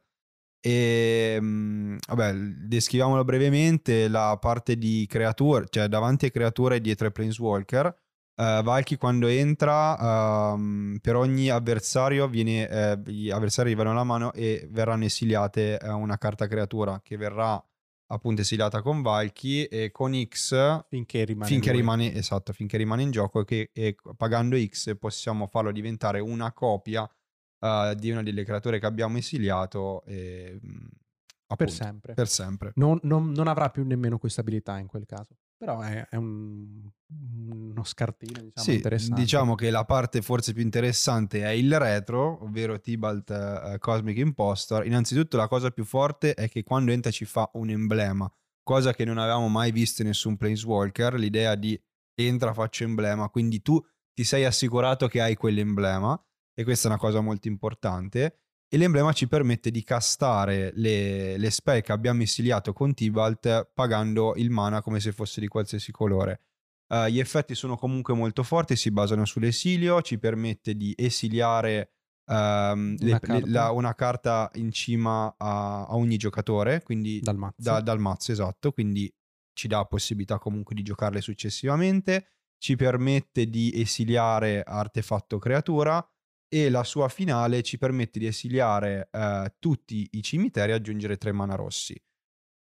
[0.59, 7.05] E mm, vabbè, descriviamolo brevemente, la parte di creature, cioè davanti a creature e dietro
[7.07, 7.95] ai Planeswalker,
[8.37, 14.33] Uh, Valky quando entra, um, per ogni avversario viene, eh, gli avversari arrivano alla mano
[14.33, 17.63] e verranno esiliate uh, una carta creatura che verrà
[18.07, 23.11] appunto esiliata con Valky e con X finché rimane, finché rimane, esatto, finché rimane in
[23.11, 28.43] gioco e, che, e pagando X possiamo farlo diventare una copia uh, di una delle
[28.43, 32.13] creature che abbiamo esiliato e, appunto, per sempre.
[32.13, 32.71] Per sempre.
[32.75, 35.35] Non, non, non, avrà più nemmeno questa abilità in quel caso.
[35.57, 39.21] Però è, è un, uno scartino diciamo, sì, interessante.
[39.21, 44.85] Diciamo che la parte forse più interessante è il retro, ovvero Tibalt uh, Cosmic Impostor.
[44.85, 48.29] Innanzitutto la cosa più forte è che quando entra ci fa un emblema,
[48.63, 51.81] cosa che non avevamo mai visto in nessun Planeswalker, l'idea di
[52.15, 53.81] entra faccio emblema, quindi tu
[54.13, 56.21] ti sei assicurato che hai quell'emblema
[56.53, 61.49] e questa è una cosa molto importante e l'emblema ci permette di castare le, le
[61.51, 66.41] spell che abbiamo esiliato con Tibalt pagando il mana come se fosse di qualsiasi colore.
[66.87, 71.93] Uh, gli effetti sono comunque molto forti, si basano sull'esilio, ci permette di esiliare
[72.25, 73.49] um, una, le, carta.
[73.49, 77.55] La, una, carta in cima a, a ogni giocatore, quindi dal mazzo.
[77.57, 79.11] Da, dal mazzo, esatto, quindi
[79.53, 82.27] ci dà possibilità comunque di giocarle successivamente,
[82.59, 86.07] ci permette di esiliare artefatto creatura
[86.47, 91.31] e la sua finale ci permette di esiliare eh, tutti i cimiteri e aggiungere tre
[91.31, 91.99] mana rossi.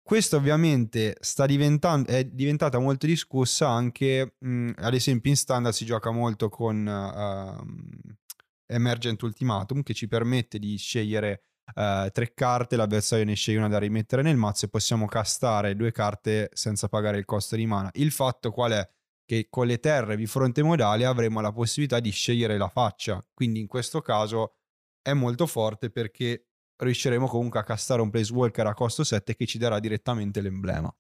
[0.07, 6.51] Questo ovviamente è diventata molto discussa anche, mh, ad esempio in standard si gioca molto
[6.51, 7.67] con uh,
[8.67, 11.45] Emergent Ultimatum che ci permette di scegliere
[11.77, 15.91] uh, tre carte, l'avversario ne sceglie una da rimettere nel mazzo e possiamo castare due
[15.91, 17.89] carte senza pagare il costo di mana.
[17.95, 18.91] Il fatto qual è?
[19.25, 23.25] Che con le terre di fronte modale avremo la possibilità di scegliere la faccia.
[23.33, 24.57] Quindi in questo caso
[25.01, 29.59] è molto forte perché riusciremo comunque a castare un Placewalker a costo 7 che ci
[29.59, 30.95] darà direttamente l'emblema.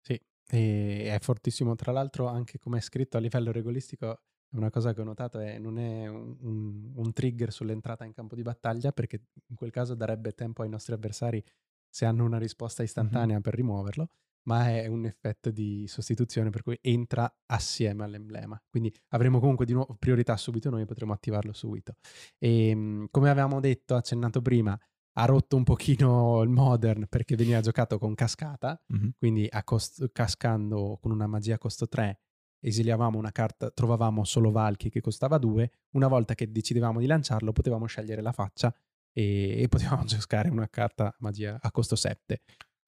[0.00, 1.74] Sì, è fortissimo.
[1.74, 5.58] Tra l'altro anche come è scritto a livello regolistico, una cosa che ho notato è
[5.58, 9.94] non è un, un, un trigger sull'entrata in campo di battaglia perché in quel caso
[9.94, 11.42] darebbe tempo ai nostri avversari
[11.88, 13.40] se hanno una risposta istantanea mm-hmm.
[13.40, 14.10] per rimuoverlo
[14.44, 18.60] ma è un effetto di sostituzione per cui entra assieme all'emblema.
[18.68, 21.96] Quindi avremo comunque di nuovo priorità subito noi, potremo attivarlo subito.
[22.38, 24.78] E ehm, come avevamo detto, accennato prima,
[25.14, 29.08] ha rotto un pochino il modern perché veniva giocato con cascata, mm-hmm.
[29.18, 32.18] quindi cost- cascando con una magia a costo 3
[32.62, 37.52] esiliavamo una carta, trovavamo solo Valky che costava 2, una volta che decidevamo di lanciarlo
[37.52, 38.72] potevamo scegliere la faccia
[39.12, 42.42] e, e potevamo giocare una carta magia a costo 7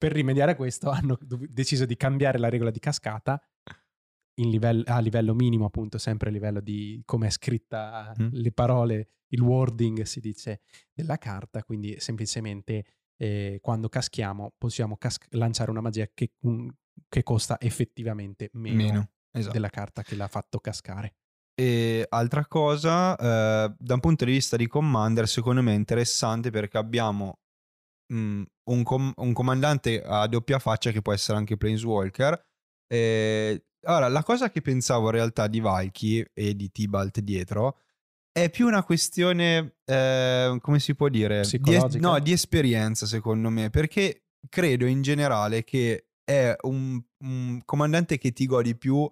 [0.05, 1.17] per rimediare a questo hanno
[1.49, 3.41] deciso di cambiare la regola di cascata
[4.35, 8.27] livello, a livello minimo, appunto, sempre a livello di come è scritta mm.
[8.33, 10.61] le parole, il wording si dice
[10.93, 12.85] della carta, quindi semplicemente
[13.17, 16.71] eh, quando caschiamo possiamo cas- lanciare una magia che, un,
[17.09, 19.53] che costa effettivamente meno, meno esatto.
[19.53, 21.15] della carta che l'ha fatto cascare.
[21.55, 26.51] E altra cosa, eh, da un punto di vista di commander, secondo me è interessante
[26.51, 27.39] perché abbiamo
[28.13, 32.39] mh, un, com- un, comandante a doppia faccia che può essere anche Planeswalker.
[32.87, 37.79] E, allora, la cosa che pensavo in realtà di Valky e di Tibalt dietro
[38.31, 41.43] è più una questione, eh, come si può dire?
[41.49, 47.61] Di, es- no, di esperienza secondo me, perché credo in generale che è un, un
[47.63, 49.09] comandante che ti godi più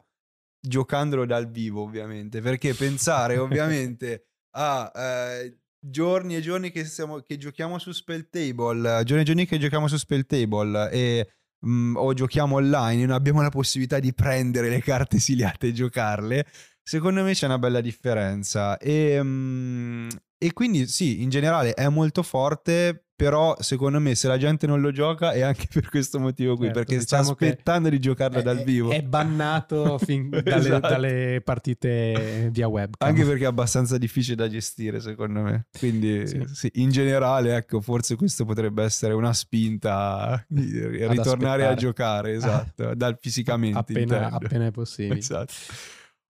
[0.59, 4.25] giocandolo dal vivo, ovviamente, perché pensare ovviamente
[4.57, 9.45] a eh, giorni e giorni che, siamo, che giochiamo su Spell Table, giorni e giorni
[9.45, 11.27] che giochiamo su Spell Table e
[11.59, 15.73] mh, mm, o giochiamo online non abbiamo la possibilità di prendere le carte esiliate e
[15.73, 16.45] giocarle,
[16.81, 18.77] secondo me c'è una bella differenza.
[18.77, 24.27] E, mh, mm, e quindi sì, in generale è molto forte, però secondo me se
[24.27, 27.31] la gente non lo gioca è anche per questo motivo qui, certo, perché diciamo sta
[27.33, 28.91] aspettando di giocarla è, dal vivo.
[28.91, 30.87] È bannato fin dalle, esatto.
[30.87, 32.95] dalle, partite via web.
[32.97, 35.67] Anche perché è abbastanza difficile da gestire secondo me.
[35.77, 36.43] Quindi sì.
[36.51, 42.95] Sì, in generale, ecco, forse questo potrebbe essere una spinta a ritornare a giocare, esatto,
[42.95, 43.77] dal fisicamente.
[43.77, 45.19] Appena, appena, è possibile.
[45.19, 45.53] Esatto.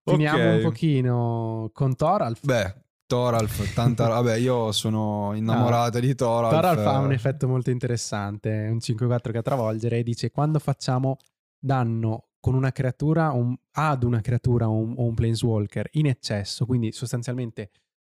[0.03, 0.55] Finiamo okay.
[0.55, 2.43] un pochino con Thoralf.
[2.43, 2.82] Beh,
[3.13, 6.05] Toralf, tanta Vabbè, io sono innamorato no.
[6.05, 6.51] di Toralf.
[6.51, 11.17] Toralf ha un effetto molto interessante, un 5-4 che a travolgere e dice quando facciamo
[11.59, 16.91] danno con una creatura un, ad una creatura o un, un planeswalker in eccesso, quindi
[16.91, 17.69] sostanzialmente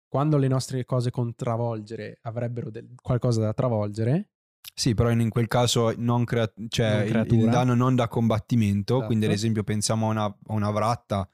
[0.07, 4.33] quando le nostre cose con travolgere avrebbero del, qualcosa da travolgere,
[4.75, 8.95] sì, però in quel caso non crea- cioè non il, il, danno non da combattimento,
[8.95, 9.07] esatto.
[9.07, 11.27] quindi ad esempio pensiamo a una, a una vratta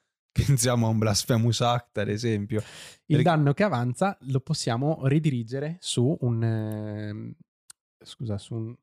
[0.44, 2.62] Pensiamo a un Blasphemous Act, ad esempio.
[3.06, 6.42] Il danno che avanza lo possiamo ridirigere su un...
[6.42, 7.34] Eh,
[8.04, 8.76] scusa, su un,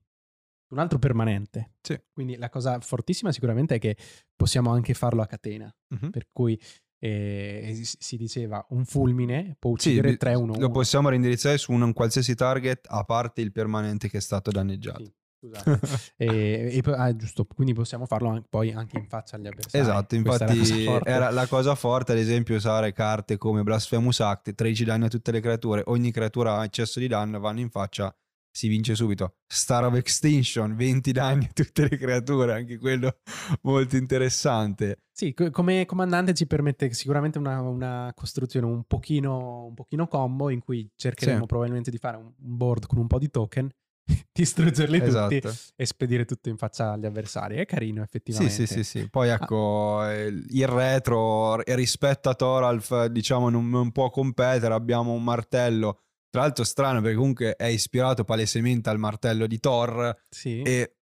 [0.70, 1.74] un altro permanente.
[1.82, 2.00] Sì.
[2.12, 3.98] Quindi la cosa fortissima sicuramente è che
[4.36, 5.74] possiamo anche farlo a catena.
[5.89, 6.10] Uh-huh.
[6.10, 6.60] Per cui
[7.04, 11.58] e, e si- diceva un fulmine può Sì, uccidere bi- 3 1 lo possiamo reindirizzare
[11.58, 15.04] su un qualsiasi target a parte il permanente che è stato danneggiato.
[15.04, 15.79] Sì, scusate.
[16.17, 19.84] e, e ah, giusto, quindi possiamo farlo an- poi anche in faccia agli avversari.
[19.84, 21.10] Esatto, la infatti forte.
[21.10, 25.32] era la cosa forte, ad esempio, usare carte come Blasphemous Act, 13 danni a tutte
[25.32, 28.15] le creature, ogni creatura ha eccesso di danno, vanno in faccia,
[28.51, 29.38] si vince subito.
[29.47, 33.17] Star of Extinction, 20 danni a tutte le creature, anche quello
[33.63, 34.99] molto interessante.
[35.12, 40.49] Sì, co- come comandante ci permette sicuramente una, una costruzione un pochino, un pochino combo
[40.49, 41.45] in cui cercheremo Sì.
[41.45, 43.69] probabilmente di fare un board con un po' di token,
[44.32, 45.54] distruggerli tutti Esatto.
[45.76, 47.58] e spedire tutto in faccia agli avversari.
[47.58, 48.54] È carino Sì, effettivamente.
[48.54, 49.10] sì, sì, sì.
[49.10, 54.74] Poi ecco, eh, il retro rispetto a Thoralf, diciamo, non, non può competere.
[54.74, 60.16] Abbiamo un martello, tra l'altro strano perché comunque è ispirato palesemente al martello di Thor
[60.30, 60.62] Sì.
[60.63, 60.96] e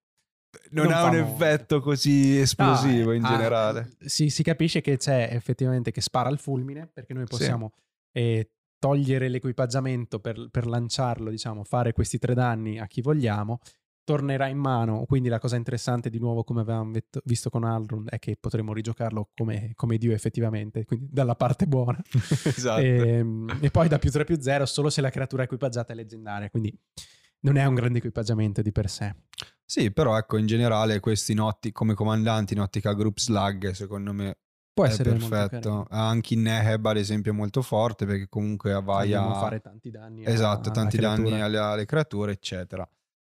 [0.70, 1.32] non, Non ha un molto.
[1.44, 3.92] effetto così esplosivo No, eh, in ah, generale.
[4.04, 7.30] si, si capisce che c'è effettivamente che spara il fulmine perché noi Sì.
[7.36, 7.72] possiamo
[8.12, 8.50] eh,
[8.82, 13.60] togliere l'equipaggiamento per, per lanciarlo, diciamo, fare questi tre danni a chi vogliamo.
[14.02, 16.90] Tornerà in mano, quindi la cosa interessante di nuovo come avevamo
[17.22, 22.02] visto con Alrund è che potremo rigiocarlo come, come Dio effettivamente, quindi dalla parte buona.
[22.44, 22.80] esatto.
[22.80, 26.50] Ehm, E, poi da più 3 più 0 solo se la creatura equipaggiata è leggendaria,
[26.50, 26.76] quindi
[27.42, 29.14] non è un grande equipaggiamento di per sé.
[29.64, 34.12] Sì, però ecco, in generale questi in otti- come comandanti in ottica group slug, secondo
[34.12, 34.38] me
[34.74, 35.86] Può è essere perfetto.
[35.90, 39.60] Anche in Neheb, ad esempio, è molto forte perché comunque vai Andiamo a a fare
[39.60, 40.24] tanti danni.
[40.24, 42.88] a- Esatto, alla tanti danni alle, alle creature, eccetera.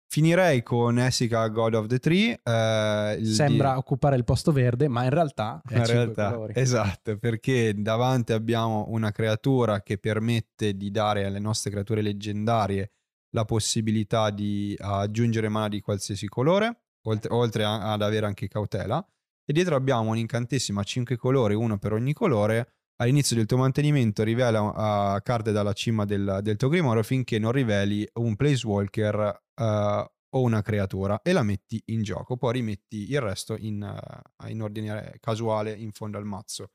[0.07, 2.39] Finirei con Essica, God of the Tree.
[2.43, 6.53] eh, Sembra di- occupare il posto verde, ma in realtà è in realtà, colori.
[6.55, 12.91] esatto, perché davanti abbiamo una creatura che permette di dare alle nostre creature leggendarie
[13.33, 19.03] la possibilità di aggiungere mana di qualsiasi colore, oltre, oltre a- ad avere anche cautela.
[19.51, 22.75] E dietro abbiamo un incantesimo a 5 colori, uno per ogni colore.
[23.01, 27.51] All'inizio del tuo mantenimento rivela uh, carte dalla cima del, del tuo grimorio finché non
[27.51, 32.37] riveli un planeswalker uh, o una creatura e la metti in gioco.
[32.37, 36.69] Poi rimetti il resto in, uh, in ordine casuale in fondo al mazzo.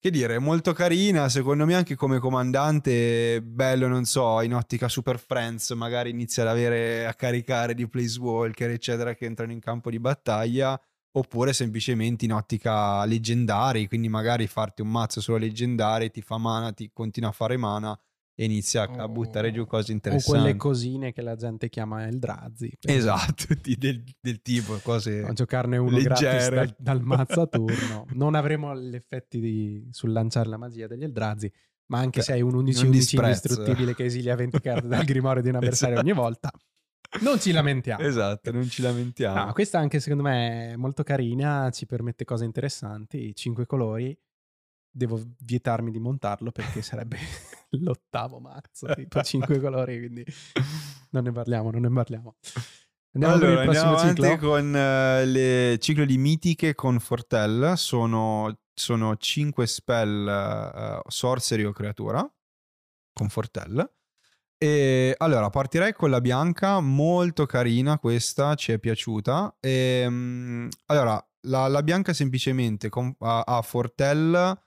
[0.00, 5.20] Che dire, molto carina, secondo me anche come comandante, bello, non so, in ottica Super
[5.20, 10.00] Friends, magari inizia ad avere a caricare di Planeswalker, eccetera, che entrano in campo di
[10.00, 10.80] battaglia,
[11.16, 16.72] oppure semplicemente in ottica leggendari, quindi magari farti un mazzo solo leggendari, ti fa mana,
[16.72, 17.98] ti continua a fare mana
[18.38, 20.38] e inizia a, a buttare giù cose O interessanti.
[20.40, 22.70] quelle cosine che la gente chiama Eldrazi.
[22.82, 23.46] Esatto,
[23.78, 25.22] del, del tipo cose...
[25.22, 26.74] A giocarne uno gratis leggere.
[26.78, 28.04] dal, mazzo a turno.
[28.12, 31.50] Non avremo gli effetti di- sul lanciare la magia degli Eldrazi,
[31.86, 33.26] ma anche Beh, se hai un 11 non 11 disprezzo.
[33.48, 36.50] indistruttibile che esilia 20 carte dal grimorio di un avversario ogni volta,
[37.20, 38.02] non ci lamentiamo.
[38.02, 39.46] Esatto, non ci lamentiamo.
[39.46, 44.16] No, questa anche secondo me è molto carina, ci permette cose interessanti, cinque colori.
[44.90, 47.18] Devo vietarmi di montarlo perché sarebbe
[47.82, 50.24] l'ottavo mazzo, tipo cinque colori, quindi
[51.10, 52.36] non ne parliamo, non ne parliamo.
[53.16, 54.48] Andiamo allora, per il prossimo andiamo avanti ciclo.
[54.48, 57.72] con eh, le ciclo di mitiche con Fortel.
[57.76, 62.30] Sono, sono 5 spell eh, sorcery o creatura
[63.12, 63.90] con Fortel.
[64.58, 69.56] E allora partirei con la bianca, molto carina questa, ci è piaciuta.
[69.60, 74.58] E, mm, allora, la, la bianca semplicemente con- ha, ha Fortel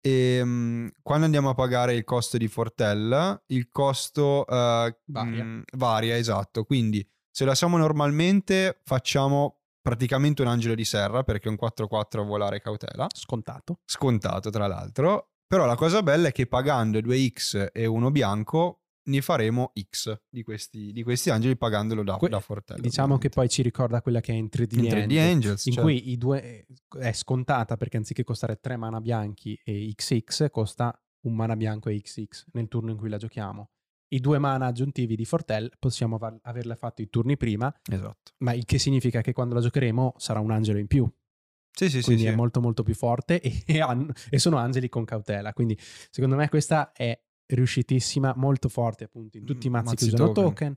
[0.00, 5.44] e mm, quando andiamo a pagare il costo di Fortel, il costo eh, Varia.
[5.44, 6.64] mm, varia, esatto.
[6.64, 12.22] Quindi se la siamo normalmente facciamo praticamente un angelo di serra perché un 4-4 a
[12.22, 13.80] volare cautela Scontato.
[13.84, 15.30] scontato tra l'altro.
[15.46, 20.42] Però la cosa bella è che pagando 2x e uno bianco ne faremo x di
[20.42, 22.80] questi, di questi angeli pagandolo da, Que- da Fortello.
[22.80, 23.40] Diciamo che ovviamente.
[23.40, 26.10] poi ci ricorda quella che è in 3D, in 3D Angel, Angels, in cioè- cui
[26.10, 26.66] i due
[26.98, 32.00] è scontata perché anziché costare 3 mana bianchi e XX costa un mana bianco e
[32.00, 33.70] XX nel turno in cui la giochiamo.
[34.08, 38.32] I due mana aggiuntivi di Fortel possiamo aver- averla fatto i turni prima, Esatto.
[38.38, 41.08] ma il che significa che quando la giocheremo sarà un angelo in più.
[41.76, 42.04] Sì, sì, sì.
[42.04, 42.28] quindi sì.
[42.28, 45.52] è molto molto più forte e, e hanno- e sono angeli con cautela.
[45.52, 45.76] Quindi
[46.10, 50.32] secondo me questa è riuscitissima, molto forte appunto in tutti i mazzi, Mazzi che usano
[50.32, 50.74] token.
[50.74, 50.76] token.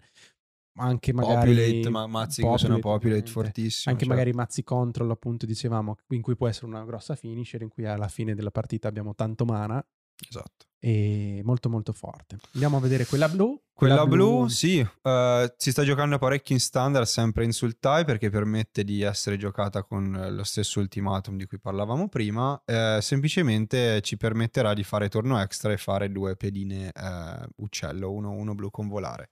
[0.82, 3.92] Anche magari Populate, ma mazzi che usano populate fortissimo.
[3.94, 4.16] Anche cioè.
[4.16, 8.08] magari mazzi control, appunto, dicevamo, in cui può essere una grossa finisher, in cui alla
[8.08, 9.86] fine della partita abbiamo tanto mana
[10.28, 10.66] Esatto.
[10.82, 12.38] e molto molto forte.
[12.54, 13.62] Andiamo a vedere quella blu.
[13.74, 18.84] Quella blu, sì, eh, si sta giocando parecchio in standard, sempre in Sultai, perché permette
[18.84, 22.62] di essere giocata con lo stesso ultimatum di cui parlavamo prima.
[22.66, 28.32] eh, semplicemente ci permetterà di fare turno extra e fare due pedine eh, uccello, uno,
[28.32, 29.32] uno blu con volare.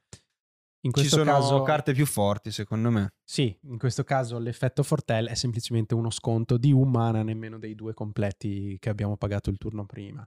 [0.85, 3.15] In Ci questo sono caso, carte più forti, secondo me.
[3.25, 7.75] sì, in questo caso l'effetto Fortel è semplicemente uno sconto di un mana nemmeno dei
[7.75, 10.25] due completi che abbiamo pagato il turno prima.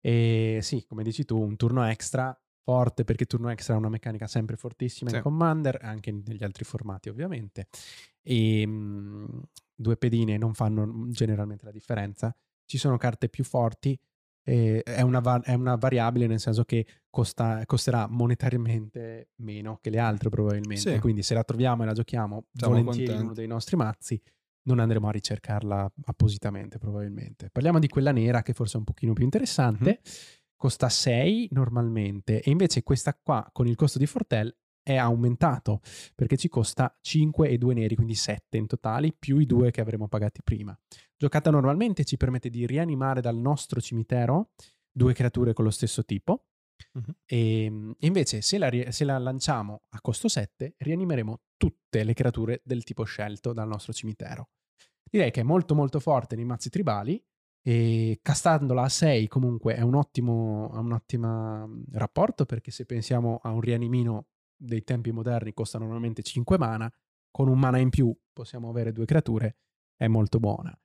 [0.00, 4.26] E sì, come dici tu, un turno extra forte perché turno extra è una meccanica
[4.26, 5.16] sempre fortissima Sì.
[5.16, 7.68] in Commander, anche negli altri formati ovviamente.
[8.22, 9.42] E mh,
[9.74, 12.34] due pedine non fanno generalmente la differenza.
[12.64, 13.98] Ci sono carte più forti,
[14.42, 19.90] eh, è, una va- è una variabile nel senso che costa- costerà monetariamente meno che
[19.90, 20.94] le altre probabilmente.
[20.94, 20.98] Sì.
[21.00, 23.40] Quindi se la troviamo e la giochiamo Siamo volentieri in uno contenti.
[23.40, 24.22] dei nostri mazzi,
[24.62, 27.50] non andremo a ricercarla appositamente probabilmente.
[27.50, 30.00] Parliamo di quella nera che forse è un pochino più interessante.
[30.56, 35.80] Costa 6 normalmente e invece questa qua con il costo di Fortel è aumentato
[36.14, 39.80] perché ci costa 5 e 2 neri, quindi 7 in totale, più i due che
[39.80, 40.78] avremmo pagati prima.
[41.16, 44.50] Giocata normalmente ci permette di rianimare dal nostro cimitero
[44.90, 46.46] due creature con lo stesso tipo.
[46.92, 47.14] Mhm.
[47.24, 52.84] E invece, se la, se la lanciamo a costo 7, rianimeremo tutte le creature del
[52.84, 54.50] tipo scelto dal nostro cimitero.
[55.10, 57.22] Direi che è molto molto forte nei mazzi tribali
[57.62, 63.38] e castandola a 6 comunque è un ottimo, un ottimo mm, rapporto perché se pensiamo
[63.42, 66.90] a un rianimino dei tempi moderni costa normalmente 5 mana,
[67.30, 69.56] con un mana in più possiamo avere due creature,
[69.96, 70.76] è molto buona.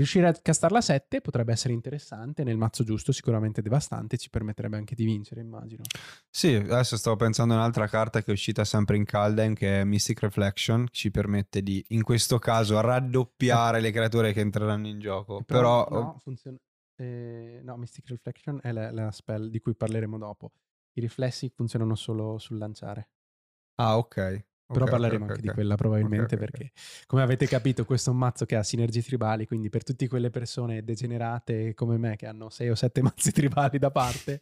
[0.00, 4.78] Riuscire a castarla a 7 potrebbe essere interessante, nel mazzo giusto sicuramente devastante, ci permetterebbe
[4.78, 5.82] anche di vincere immagino.
[6.30, 9.84] Sì, adesso stavo pensando a un'altra carta che è uscita sempre in Kaldheim che è
[9.84, 15.42] Mystic Reflection, ci permette di, in questo caso, raddoppiare le creature che entreranno in gioco.
[15.42, 16.56] Però, no, funziona-
[16.96, 20.52] eh, no, Mystic Reflection è la, la spell di cui parleremo dopo.
[20.94, 23.10] I riflessi funzionano solo sul lanciare.
[23.74, 24.44] Ah, ok.
[24.72, 25.48] Però Ok, parleremo ok, anche ok.
[25.48, 26.70] di quella probabilmente perché,
[27.06, 30.30] come avete capito, questo è un mazzo che ha sinergie tribali, quindi per tutte quelle
[30.30, 34.38] persone degenerate come me che hanno 6 o 7 mazzi tribali da parte,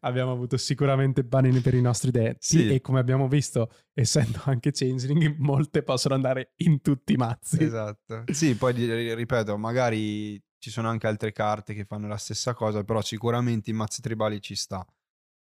[0.00, 2.68] abbiamo avuto sicuramente bani per i nostri detti Sì.
[2.74, 7.62] e come abbiamo visto, essendo anche changeling, molte possono andare in tutti i mazzi.
[7.62, 8.24] Esatto.
[8.32, 8.72] Sì, poi
[9.14, 13.76] ripeto, magari ci sono anche altre carte che fanno la stessa cosa, però sicuramente in
[13.76, 14.86] mazzi tribali ci sta.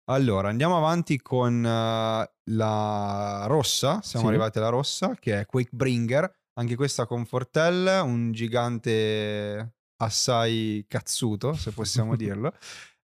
[0.09, 4.31] Allora, andiamo avanti con eh, la rossa, siamo Sì.
[4.33, 11.73] arrivati alla rossa, che è Quakebringer, anche questa con Fortel, un gigante assai cazzuto, se
[11.73, 12.53] possiamo dirlo.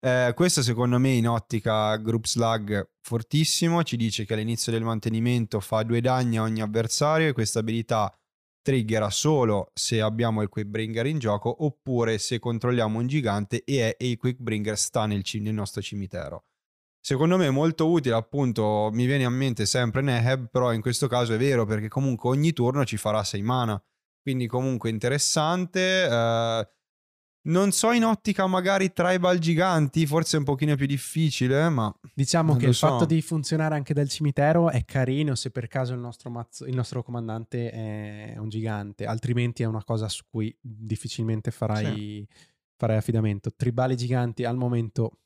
[0.05, 5.59] Eh, questo secondo me in ottica Group Slug fortissimo, ci dice che all'inizio del mantenimento
[5.61, 8.13] fa due danni a ogni avversario e questa abilità
[8.63, 13.97] triggera solo se abbiamo il Quickbringer in gioco oppure se controlliamo un gigante e, è,
[13.99, 16.45] e il Quickbringer sta nel, nel nostro cimitero.
[17.05, 21.09] Secondo me è molto utile, appunto, mi viene a mente sempre Neheb, però in questo
[21.09, 23.83] caso è vero perché comunque ogni turno ci farà 6 mana,
[24.21, 26.05] quindi comunque interessante.
[26.09, 26.69] eh,
[27.45, 32.55] non so in ottica magari tribal giganti, forse è un pochino più difficile, ma Diciamo
[32.55, 32.87] che il so.
[32.87, 36.75] fatto di funzionare anche dal cimitero è carino se per caso il nostro, mazzo- il
[36.77, 42.25] nostro comandante è un gigante, altrimenti è una cosa su cui difficilmente farai,
[42.77, 43.51] farai affidamento.
[43.57, 45.19] Tribali giganti al momento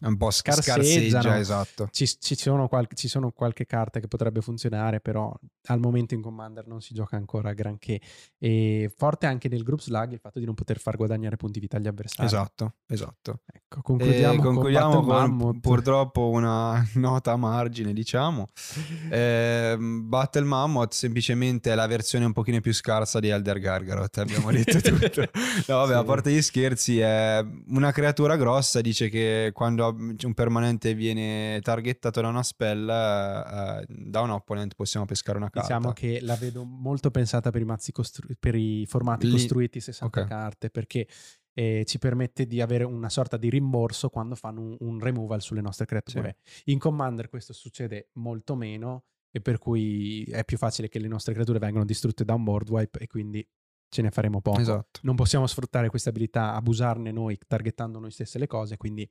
[0.00, 1.88] un po' scarseggia, esatto.
[1.90, 5.34] ci, ci sono qual- ci sono qualche carta che potrebbe funzionare, però
[5.66, 8.00] al momento in Commander non si gioca ancora granché.
[8.38, 11.76] E forte anche nel group slug il fatto di non poter far guadagnare punti vita
[11.78, 12.26] agli avversari.
[12.26, 13.40] Esatto, esatto.
[13.52, 18.46] Ecco, concludiamo, E concludiamo con, con, purtroppo una nota a margine, diciamo.
[19.10, 24.50] Ehm, Battle Mammoth semplicemente è la versione un pochino più scarsa di Elder Gargaroth, abbiamo
[24.50, 25.22] detto tutto.
[25.66, 26.04] No, vabbè, a Sì.
[26.04, 32.28] parte gli scherzi, è una creatura grossa, dice che quando un permanente viene targettato da
[32.28, 35.74] una spell, eh, da un opponent possiamo pescare una carta.
[35.74, 39.80] Diciamo che la vedo molto pensata per i mazzi costru- per i formati Lì- costruiti
[39.80, 40.26] 60 ok.
[40.26, 41.06] carte perché
[41.54, 45.60] eh, ci permette di avere una sorta di rimborso quando fanno un, un removal sulle
[45.60, 46.36] nostre creature.
[46.66, 51.34] In Commander questo succede molto meno e per cui è più facile che le nostre
[51.34, 53.46] creature vengano distrutte da un board wipe e quindi
[53.88, 54.60] ce ne faremo poco.
[54.60, 55.00] Esatto.
[55.02, 59.08] Non possiamo sfruttare questa abilità, abusarne noi, targettando noi stesse le cose, quindi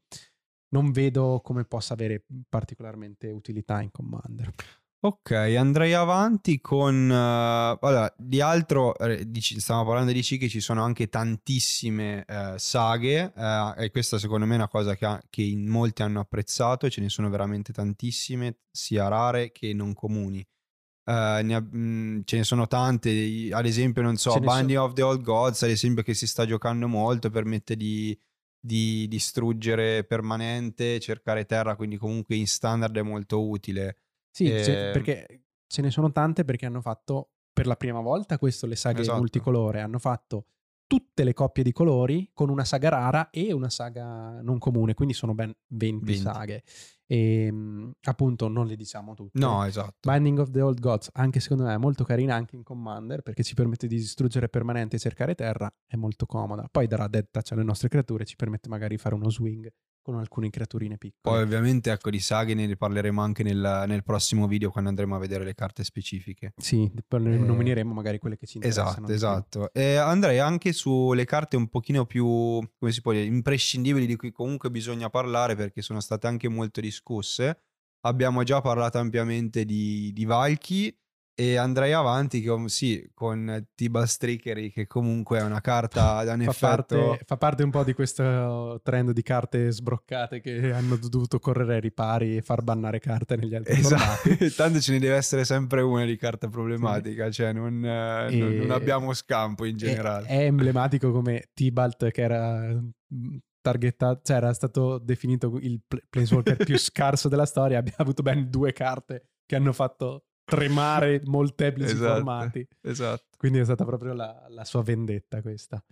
[0.69, 4.53] non vedo come possa avere particolarmente utilità in Commander.
[4.99, 7.09] Ok, andrei avanti con...
[7.09, 12.55] eh, allora, di altro, eh, dici- stiamo parlando di Ciki, ci sono anche tantissime eh,
[12.57, 16.19] saghe eh, e questa secondo me è una cosa che, ha- che in molti hanno
[16.19, 20.39] apprezzato, ce ne sono veramente tantissime, sia rare che non comuni.
[20.39, 25.03] Eh, ne ha- mh, ce ne sono tante, ad esempio, non so, Binding of the
[25.03, 28.19] Old Gods, ad esempio, che si sta giocando molto, permette di,
[28.59, 33.97] di distruggere permanente, cercare terra, quindi comunque in standard è molto utile.
[34.31, 38.37] Sì, ce- Eh, perché ce ne sono tante perché hanno fatto per la prima volta
[38.37, 39.17] questo le saghe Esatto.
[39.17, 40.45] multicolore, hanno fatto
[40.85, 45.13] tutte le coppie di colori con una saga rara e una saga non comune, quindi
[45.13, 46.21] sono ben 20, 20.
[46.21, 46.63] saghe.
[47.09, 49.39] E mh, appunto non le diciamo tutte.
[49.39, 49.95] No, esatto.
[50.01, 53.43] Binding of the Old Gods, anche secondo me è molto carina anche in Commander perché
[53.43, 56.67] ci permette di distruggere permanente e cercare terra, è molto comoda.
[56.69, 59.71] Poi darà dead touch alle nostre creature, ci permette magari di fare uno swing
[60.07, 61.35] con alcune creaturine piccole.
[61.35, 65.19] Poi ovviamente ecco di saghe ne riparleremo anche nel, nel prossimo video quando andremo a
[65.19, 66.53] vedere le carte specifiche.
[66.55, 69.09] Sì, poi Eh, nomineremo magari quelle che ci interessano.
[69.09, 69.73] Esatto, esatto.
[69.73, 74.31] E andrei anche sulle carte un pochino più, come si può dire, imprescindibili di cui
[74.31, 77.59] comunque bisogna parlare perché sono state anche molto discusse.
[78.05, 80.97] Abbiamo già parlato ampiamente di, di Valky
[81.39, 86.41] e andrei avanti con, sì, con Tibal Strickery che comunque è una carta da un
[86.41, 86.65] Fa effetto...
[86.67, 91.75] parte, fa parte un po' di questo trend di carte sbroccate che hanno dovuto correre
[91.75, 94.29] ai ripari e far bannare carte negli altri formati.
[94.31, 98.55] Esatto, tanto ce ne deve essere sempre una di carta problematica, cioè non, eh, non-
[98.55, 100.25] non E- abbiamo scampo in È- generale.
[100.27, 106.57] È, emblematico come Tibalt che era mm, targetato, cioè era stato definito il pl- planeswalker
[106.65, 112.13] più scarso della storia, abbia avuto ben due carte che hanno fatto tremare molteplici Esatto.
[112.13, 112.67] formati.
[112.81, 113.25] Esatto.
[113.37, 115.83] Quindi è stata proprio la, la sua vendetta questa.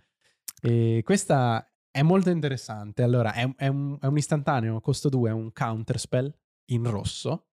[0.62, 3.02] E questa è molto interessante.
[3.02, 6.34] Allora, è, è un, è un istantaneo, costo 2, è un counterspell
[6.70, 7.48] in rosso.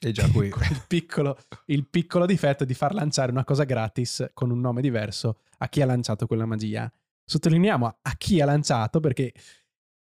[0.00, 0.48] E già qui.
[0.70, 5.40] Il, piccolo, il piccolo difetto di far lanciare una cosa gratis con un nome diverso
[5.58, 6.90] a chi ha lanciato quella magia.
[7.24, 9.32] Sottolineiamo a chi ha lanciato perché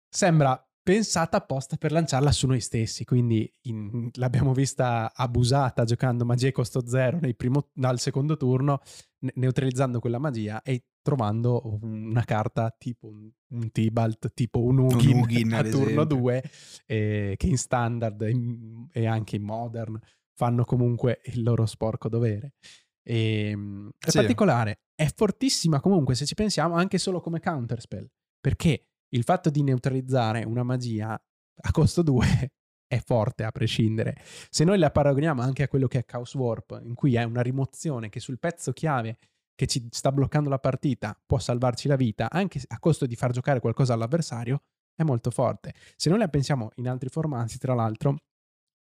[0.09, 3.05] sembra pensata apposta per lanciarla su noi stessi.
[3.05, 8.81] Quindi in- l'abbiamo vista abusata giocando magie costo zero nel primo, al secondo turno,
[9.21, 15.17] ne- neutralizzando quella magia e trovando una carta tipo un, un Tibalt, tipo un Ugin,
[15.21, 16.03] Ugin, a turno esempio.
[16.05, 16.43] 2
[16.85, 19.99] che in standard e in- e anche in modern
[20.35, 22.53] fanno comunque il loro sporco dovere.
[23.01, 23.57] E,
[23.97, 24.17] è Sì.
[24.19, 28.07] particolare, è fortissima comunque se ci pensiamo anche solo come counterspell,
[28.39, 32.51] perché il fatto di neutralizzare una magia a costo 2
[32.87, 34.17] è forte a prescindere.
[34.49, 37.41] Se noi la paragoniamo anche a quello che è Chaos Warp, in cui è una
[37.41, 39.17] rimozione che sul pezzo chiave
[39.55, 43.31] che ci sta bloccando la partita può salvarci la vita, anche a costo di far
[43.31, 45.73] giocare qualcosa all'avversario, è molto forte.
[45.95, 48.17] Se noi la pensiamo in altri formati, tra l'altro,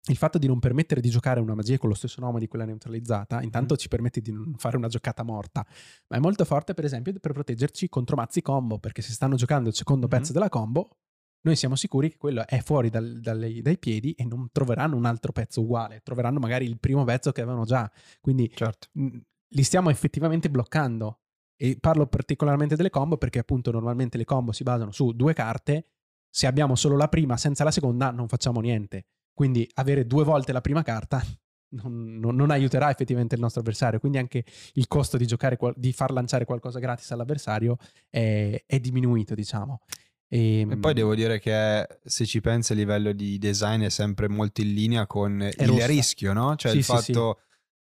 [0.08, 2.66] il fatto di non permettere di giocare una magia con lo stesso nome di quella
[2.66, 5.66] neutralizzata, intanto ci permette di non fare una giocata morta,
[6.08, 9.70] ma è molto forte, per esempio, per proteggerci contro mazzi combo, perché se stanno giocando
[9.70, 10.12] il secondo Mhm.
[10.12, 10.98] pezzo della combo,
[11.42, 15.06] noi siamo sicuri che quello è fuori dal- dalle- dai piedi e non troveranno un
[15.06, 17.90] altro pezzo uguale, troveranno magari il primo pezzo che avevano già.
[18.20, 18.88] Quindi Certo.
[18.94, 19.18] mh,
[19.50, 21.20] li stiamo effettivamente bloccando.
[21.62, 25.88] E parlo particolarmente delle combo perché appunto normalmente le combo si basano su due carte.
[26.30, 29.08] Se abbiamo solo la prima senza la seconda non facciamo niente.
[29.40, 31.24] Quindi avere due volte la prima carta
[31.82, 33.98] non, non- non aiuterà effettivamente il nostro avversario.
[33.98, 37.78] Quindi anche il costo di, giocare di far lanciare qualcosa gratis all'avversario
[38.10, 39.80] è, è diminuito, diciamo.
[40.28, 44.28] E, E poi devo dire che se ci pensi a livello di design è sempre
[44.28, 45.86] molto in linea con il rossa.
[45.88, 46.58] rischio, no?
[46.58, 47.40] Cioè Sì, il sì, fatto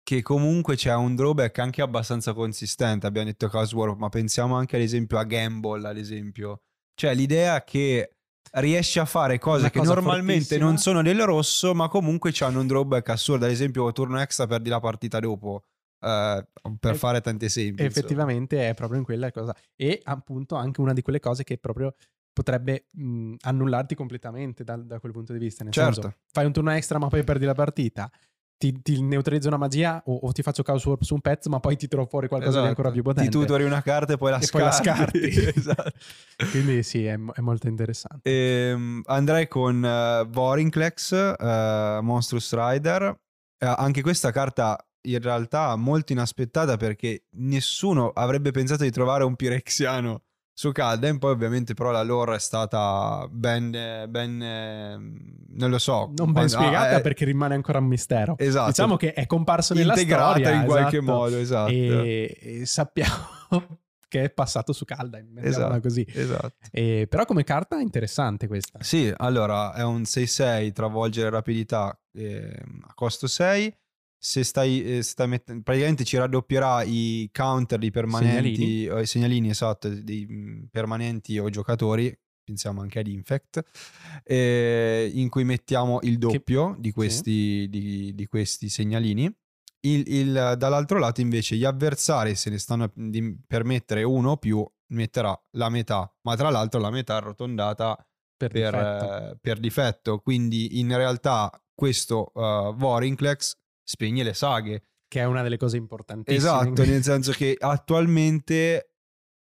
[0.04, 3.08] che comunque c'è un drawback anche abbastanza consistente.
[3.08, 6.64] Abbiamo detto Warp, ma pensiamo anche ad esempio a Gamble, ad esempio.
[6.94, 8.17] Cioè l'idea che
[8.54, 10.66] riesci a fare cose Una che cosa normalmente fortissima.
[10.66, 13.46] non sono del rosso, ma comunque hanno un drawback assurdo.
[13.46, 15.64] Ad esempio, turno extra perdi la partita dopo.
[16.00, 16.46] eh,
[16.80, 17.82] per E- fare tanti esempi.
[17.84, 17.88] insomma.
[17.90, 19.56] effettivamente è proprio in quella cosa.
[19.76, 21.96] E appunto anche una di quelle cose che proprio
[22.32, 25.64] potrebbe mh, annullarti completamente da, da quel punto di vista.
[25.64, 26.02] Nel Certo.
[26.02, 28.12] senso, fai un turno extra ma poi perdi la partita.
[28.58, 31.60] Ti, ti neutralizzo una magia o, o ti faccio Chaos Warp su un pezzo ma
[31.60, 32.70] poi ti trovo fuori qualcosa di Esatto.
[32.70, 33.30] ancora più potente.
[33.30, 35.32] Ti tutori una carta e poi la E poi la scarti.
[35.32, 35.54] scarti.
[35.60, 35.92] esatto.
[36.50, 38.30] Quindi sì, è, è molto interessante.
[38.30, 43.20] Ehm, andrei con uh, Vorinclex, eh, Monstrous Rider.
[43.60, 44.78] Eh, anche questa carta
[45.08, 50.24] in realtà molto inaspettata perché nessuno avrebbe pensato di trovare un Pirexiano
[50.58, 51.20] su Calden.
[51.20, 53.70] Poi, ovviamente, però, la lore è stata ben.
[54.10, 54.98] ben eh,
[55.50, 56.12] non lo so.
[56.16, 58.36] Non ben quando- spiegata ah, eh, perché rimane ancora un mistero.
[58.40, 58.70] Esatto.
[58.70, 61.12] Diciamo che è comparso nella integrata storia in qualche esatto.
[61.12, 61.72] modo, esatto.
[61.72, 63.14] E, e sappiamo
[64.10, 65.80] che è passato su mettiamola Esatto.
[65.80, 66.06] così.
[66.12, 66.56] Esatto.
[66.72, 68.80] E, però come carta è interessante questa.
[68.82, 73.76] Sì, allora è un 6-6 travolgere rapidità eh, a costo 6.
[74.20, 78.56] Se stai, eh, stai mettendo, praticamente ci raddoppierà i counter di permanenti,
[78.86, 79.02] Segnalini.
[79.02, 82.18] i segnalini esatto, dei mm, permanenti o giocatori.
[82.44, 83.62] Pensiamo anche ad Infect,
[84.24, 89.26] eh, in cui mettiamo il doppio di, questi, di, di questi segnalini.
[89.82, 94.66] Il- il- dall'altro lato, invece, gli avversari, se ne stanno di permettere uno o più,
[94.94, 97.96] metterà la metà, ma tra l'altro la metà arrotondata
[98.38, 99.16] Per, per, difetto.
[99.32, 100.20] eh, per difetto.
[100.20, 103.56] Quindi in realtà questo uh, Vorinclex
[103.88, 104.84] spegne le saghe.
[105.08, 106.38] che è una delle cose importantissime.
[106.38, 108.92] Esatto, nel senso che attualmente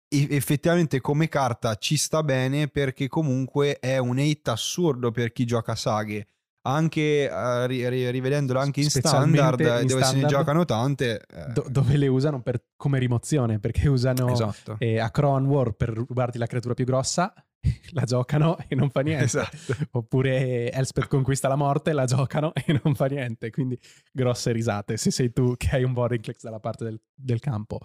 [0.08, 5.74] effettivamente come carta ci sta bene perché comunque è un hate assurdo per chi gioca
[5.74, 6.26] saghe.
[6.62, 11.22] anche eh, ri- ri- rivedendolo anche in standard, in dove se ne standard, giocano tante.
[11.26, 14.76] eh, do- dove le usano per- come rimozione, perché usano esatto.
[14.78, 17.32] eh, a Crown War per rubarti la creatura più grossa,
[17.92, 19.24] la giocano e non fa niente.
[19.24, 19.74] Esatto.
[19.92, 23.50] Oppure Elspeth conquista la morte, la giocano e non fa niente.
[23.50, 23.78] Quindi
[24.12, 27.78] grosse risate se sei tu che hai un Vorinclex dalla parte del, del campo.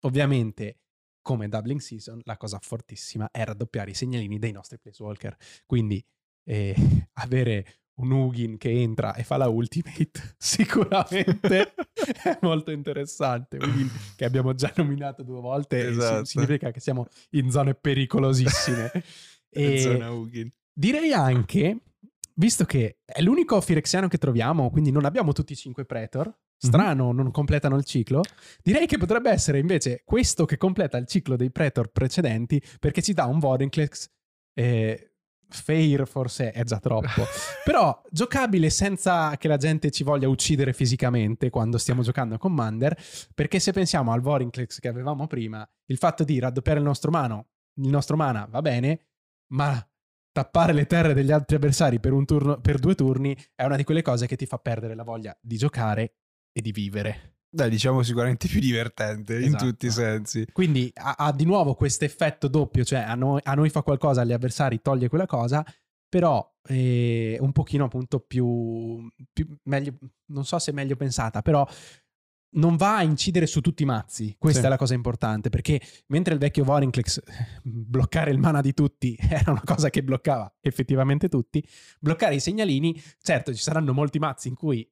[0.00, 0.78] Ovviamente,
[1.20, 5.36] come Doubling Season, la cosa fortissima è raddoppiare i segnalini dei nostri Placewalker.
[5.66, 6.02] Quindi
[6.44, 6.74] eh,
[7.14, 11.74] avere un Ugin che entra e fa la ultimate sicuramente
[12.24, 13.56] è molto interessante.
[13.56, 16.24] Ugin che abbiamo già nominato due volte Esatto.
[16.24, 18.90] significa che siamo in zone pericolosissime.
[19.50, 20.48] e Zona Ugin.
[20.72, 21.78] direi anche,
[22.34, 27.12] visto che è l'unico Firexiano che troviamo, quindi non abbiamo tutti i cinque Pretor, strano,
[27.12, 28.22] non completano il ciclo,
[28.62, 33.12] direi che potrebbe essere invece questo che completa il ciclo dei Pretor precedenti perché ci
[33.12, 34.08] dà un Vorinclex
[34.54, 35.09] eh,
[35.50, 37.24] Fair forse è già troppo,
[37.64, 42.96] però giocabile senza che la gente ci voglia uccidere fisicamente quando stiamo giocando a Commander,
[43.34, 47.48] perché se pensiamo al Vorinclex che avevamo prima, il fatto di raddoppiare il nostro mano,
[47.80, 49.06] il nostro mana va bene,
[49.52, 49.84] ma
[50.32, 53.84] tappare le terre degli altri avversari per, un turno, per due turni è una di
[53.84, 56.14] quelle cose che ti fa perdere la voglia di giocare
[56.52, 57.39] e di vivere.
[57.52, 59.66] Dai, diciamo sicuramente più divertente in Esatto.
[59.66, 60.46] tutti i sensi.
[60.52, 64.20] Quindi ha, ha di nuovo questo effetto doppio, cioè a noi, a noi fa qualcosa,
[64.20, 65.64] agli avversari toglie quella cosa,
[66.08, 69.96] però è un pochino appunto più, più meglio,
[70.26, 71.66] non so se meglio pensata, però
[72.52, 74.66] non va a incidere su tutti i mazzi, questa Sì.
[74.66, 77.22] è la cosa importante, perché mentre il vecchio Vorinclex eh,
[77.62, 81.64] bloccare il mana di tutti era una cosa che bloccava effettivamente tutti,
[81.98, 84.88] bloccare i segnalini, certo ci saranno molti mazzi in cui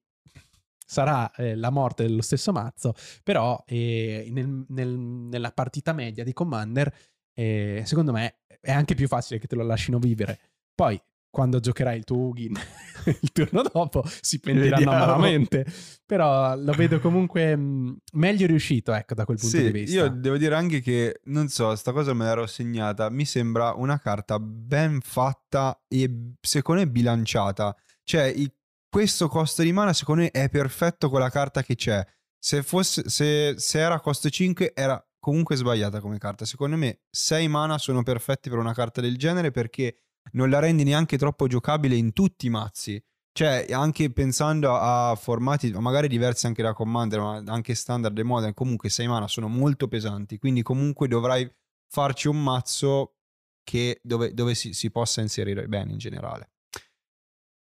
[0.89, 6.33] sarà eh, la morte dello stesso mazzo, però eh, nel- nel- nella partita media di
[6.33, 6.91] Commander,
[7.35, 10.39] eh, secondo me è anche più facile che te lo lasciino vivere.
[10.75, 10.99] Poi,
[11.31, 12.55] quando giocherai il tuo Ugin
[13.21, 15.67] il turno dopo, si pentiranno amaramente.
[16.07, 19.95] Però lo vedo comunque mh, meglio riuscito, ecco, da quel punto Sì, di vista.
[20.05, 23.99] io devo dire anche che, non so, sta cosa me l'ero segnata, mi sembra una
[23.99, 27.77] carta ben fatta e secondo me bilanciata.
[28.03, 28.51] Cioè, i-
[28.89, 32.05] questo costo di mana secondo me è perfetto con la carta che c'è.
[32.39, 36.45] Se, fosse, se, se era costo 5 era comunque sbagliata come carta.
[36.45, 40.85] Secondo me 6 mana sono perfetti per una carta del genere perché non la rendi
[40.85, 43.03] neanche troppo giocabile in tutti i mazzi.
[43.33, 48.53] Cioè, anche pensando a formati magari diversi anche da Commander, ma anche standard e modern,
[48.53, 51.49] comunque 6 mana sono molto pesanti, quindi comunque dovrai
[51.89, 53.15] farci un mazzo
[53.63, 56.51] che, dove, dove si, si possa inserire bene in generale.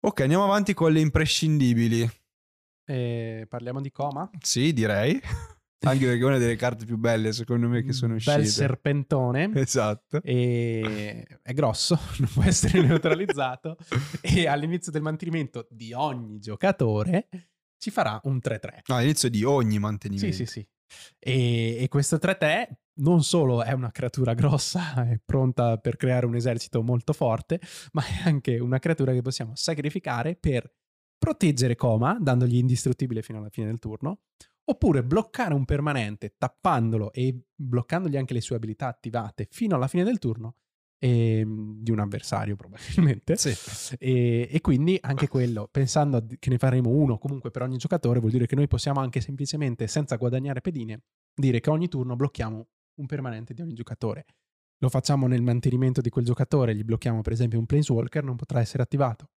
[0.07, 2.09] Ok, andiamo avanti con le imprescindibili.
[2.85, 4.29] Eh, parliamo di Coma.
[4.41, 5.19] Sì, direi.
[5.85, 8.37] Anche perché è una delle carte più belle, secondo me, che sono uscite.
[8.37, 9.51] Bel serpentone.
[9.55, 10.21] Esatto.
[10.23, 13.75] e è grosso, non può essere neutralizzato
[14.21, 17.27] e all'inizio del mantenimento di ogni giocatore
[17.77, 18.83] ci farà un 3-3.
[18.87, 20.35] No, all'inizio di ogni Sì, mantenimento.
[20.35, 20.67] sì, sì.
[21.19, 22.67] E, e questo 3-3
[22.99, 27.59] non solo è una creatura grossa e pronta per creare un esercito molto forte,
[27.93, 30.71] ma è anche una creatura che possiamo sacrificare per
[31.17, 34.21] proteggere Coma, dandogli indistruttibile fino alla fine del turno,
[34.65, 40.03] oppure bloccare un permanente tappandolo e bloccandogli anche le sue abilità attivate fino alla fine
[40.03, 40.55] del turno
[40.99, 43.35] ehm, di un avversario probabilmente.
[43.35, 43.53] Sì.
[43.99, 48.31] E, e quindi anche quello, pensando che ne faremo uno comunque per ogni giocatore, vuol
[48.31, 51.01] dire che noi possiamo anche semplicemente, senza guadagnare pedine,
[51.35, 54.25] dire che ogni turno blocchiamo un permanente di ogni giocatore.
[54.79, 58.59] Lo facciamo nel mantenimento di quel giocatore, gli blocchiamo per esempio un Planeswalker, non potrà
[58.59, 59.31] essere attivato.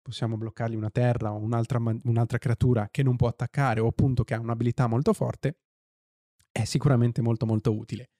[0.00, 4.34] Possiamo bloccargli una terra o un'altra, un'altra creatura che non può attaccare o appunto che
[4.34, 5.58] ha un'abilità molto forte.
[6.52, 8.10] È sicuramente molto molto utile.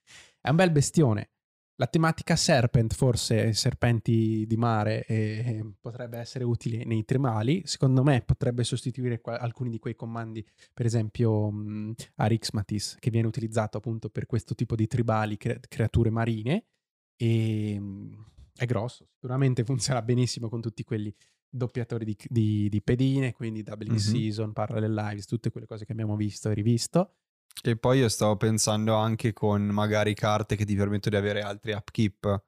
[0.41, 1.31] È un bel bestione.
[1.79, 7.63] La tematica Serpent, forse serpenti di mare, eh, potrebbe essere utile nei tremali.
[7.67, 13.27] Secondo me potrebbe sostituire qua- alcuni di quei comandi, per esempio mh, Arixmatis, che viene
[13.27, 16.65] utilizzato appunto per questo tipo di tribali, cre- creature marine.
[17.15, 18.25] E mh,
[18.57, 19.63] è grosso, sicuramente
[19.93, 21.15] funziona benissimo con tutti quelli
[21.49, 23.99] doppiatori di, di- di pedine, quindi Doubling Mhm.
[24.01, 27.17] Season, Parallel Lives, tutte quelle cose che abbiamo visto e rivisto.
[27.63, 31.73] E poi io stavo pensando anche con magari carte che ti permettono di avere altri
[31.73, 32.45] upkeep.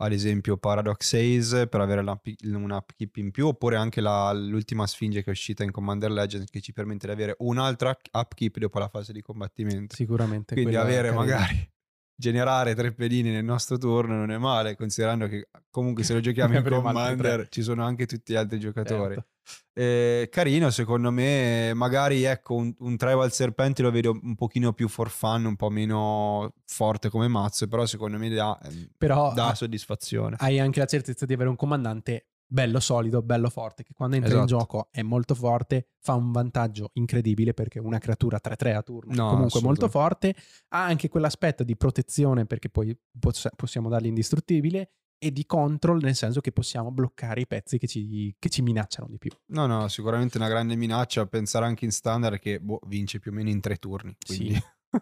[0.00, 5.22] Ad esempio Paradox Ace per avere un upkeep in più, oppure anche la- l'ultima sfinge
[5.22, 8.88] che è uscita in Commander Legends che ci permette di avere un'altra upkeep dopo la
[8.88, 9.96] fase di combattimento.
[9.96, 10.54] Sicuramente.
[10.54, 11.68] Quindi avere magari
[12.14, 16.54] generare tre pedini nel nostro turno non è male, considerando che comunque se lo giochiamo
[16.58, 19.14] in Commander ci sono anche tutti gli altri giocatori.
[19.14, 19.28] Certo.
[19.72, 24.88] Eh, carino secondo me, magari ecco un, un Tribal Serpenti lo vedo un pochino più
[24.88, 29.54] for fun, un po' meno forte come mazzo, però secondo me dà, ehm, Però dà
[29.54, 30.36] soddisfazione.
[30.40, 34.32] hai anche la certezza di avere un comandante bello solido, bello forte, che quando entra
[34.34, 34.58] in Esatto.
[34.58, 39.28] gioco è molto forte, fa un vantaggio incredibile perché una creatura 3-3 a turno No,
[39.28, 40.34] comunque molto forte,
[40.68, 46.14] ha anche quell'aspetto di protezione perché poi poss- possiamo dargli indistruttibile e di control nel
[46.14, 49.30] senso che possiamo bloccare i pezzi che ci, che ci minacciano di più.
[49.46, 51.26] No, no, sicuramente una grande minaccia.
[51.26, 54.16] Pensare anche in standard che boh, vince più o meno in tre turni.
[54.24, 54.62] Quindi Sì.
[54.92, 55.00] un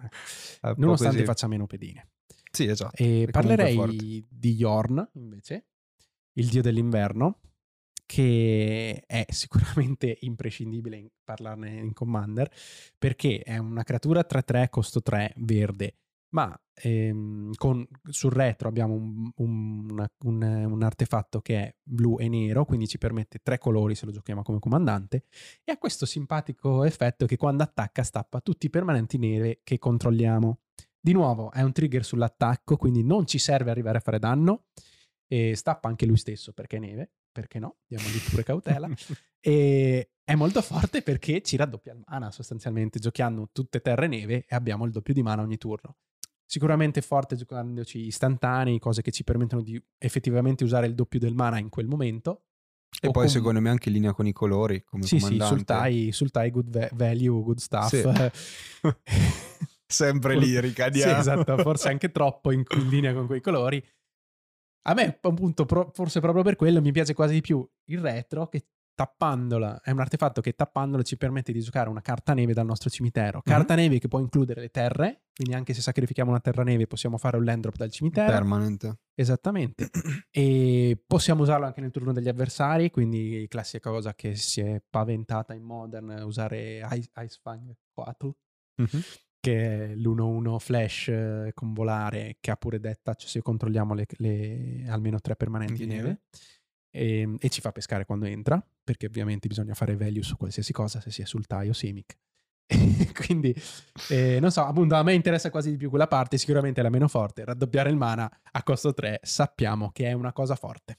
[0.59, 2.09] po' Nonostante faccia meno pedine.
[2.51, 2.97] Sì, esatto.
[2.97, 5.67] E parlerei di Yorn, invece,
[6.35, 7.41] il dio dell'inverno,
[8.07, 12.51] che è sicuramente imprescindibile in- parlarne in Commander,
[12.97, 15.97] perché è una creatura 3-3, costo 3, verde,
[16.31, 22.29] ma ehm, con- sul retro abbiamo un, un- un- un artefatto che è blu e
[22.29, 25.25] nero, quindi ci permette tre colori se lo giochiamo come comandante,
[25.65, 30.59] e ha questo simpatico effetto che quando attacca stappa tutti i permanenti nere che controlliamo.
[31.01, 34.65] Di nuovo è un trigger sull'attacco, quindi non ci serve arrivare a fare danno.
[35.29, 37.79] E stappa anche lui stesso perché è neve, perché no?
[37.87, 38.89] Diamogli pure cautela.
[39.41, 44.55] e è molto forte perché ci raddoppia il mana sostanzialmente, giocando tutte terre neve e
[44.55, 45.97] abbiamo il doppio di mana ogni turno.
[46.49, 51.59] Sicuramente forte giocandoci istantanei, cose che ci permettono di effettivamente usare il doppio del mana
[51.59, 52.45] in quel momento.
[53.01, 55.55] E poi com- secondo me anche in linea con i colori come Sì, sì, comandante.
[55.55, 57.89] sul TIE, sul TIE good va- value, good stuff.
[57.89, 58.03] Sì.
[59.89, 61.19] Sempre lì Sì, ricadiamo.
[61.21, 63.85] esatto, forse anche troppo in, in linea con quei colori.
[64.89, 68.49] A me, appunto, pro- forse proprio per quello mi piace quasi di più il retro
[68.49, 68.67] che
[68.97, 72.89] tappandola, è un artefatto che tappandolo ci permette di giocare una carta neve dal nostro
[72.91, 73.43] cimitero.
[73.43, 77.19] Carta neve che può includere le terre, quindi anche se sacrifichiamo una terra neve possiamo
[77.19, 78.33] fare un land drop dal cimitero.
[78.33, 78.99] Permanent.
[79.15, 79.91] Esattamente.
[80.31, 85.53] e possiamo usarlo anche nel turno degli avversari, quindi classica cosa che si è paventata
[85.53, 88.35] in Modern, usare Ice, Icefang Coatl
[88.79, 89.01] Mhm.
[89.41, 94.07] che è l'1-1 flash eh, con volare che ha pure death touch se controlliamo le,
[94.19, 96.03] le- almeno tre permanenti di neve.
[96.03, 96.21] neve
[96.97, 101.01] e, e ci fa pescare quando entra perché ovviamente bisogna fare value su qualsiasi cosa
[101.01, 102.17] se sia sul TIE o Simic
[103.27, 103.55] quindi
[104.09, 106.91] eh, non so appunto a me interessa quasi di più quella parte sicuramente è la
[106.91, 110.99] meno forte raddoppiare il mana a costo 3 sappiamo che è una cosa forte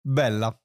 [0.00, 0.56] Bella.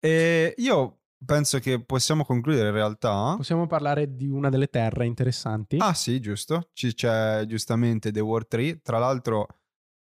[0.00, 3.34] E io penso che possiamo concludere in realtà.
[3.36, 6.68] possiamo parlare di una delle terre interessanti Ah sì, giusto.
[6.72, 8.80] Ci- c'è giustamente The War 3.
[8.82, 9.46] Tra l'altro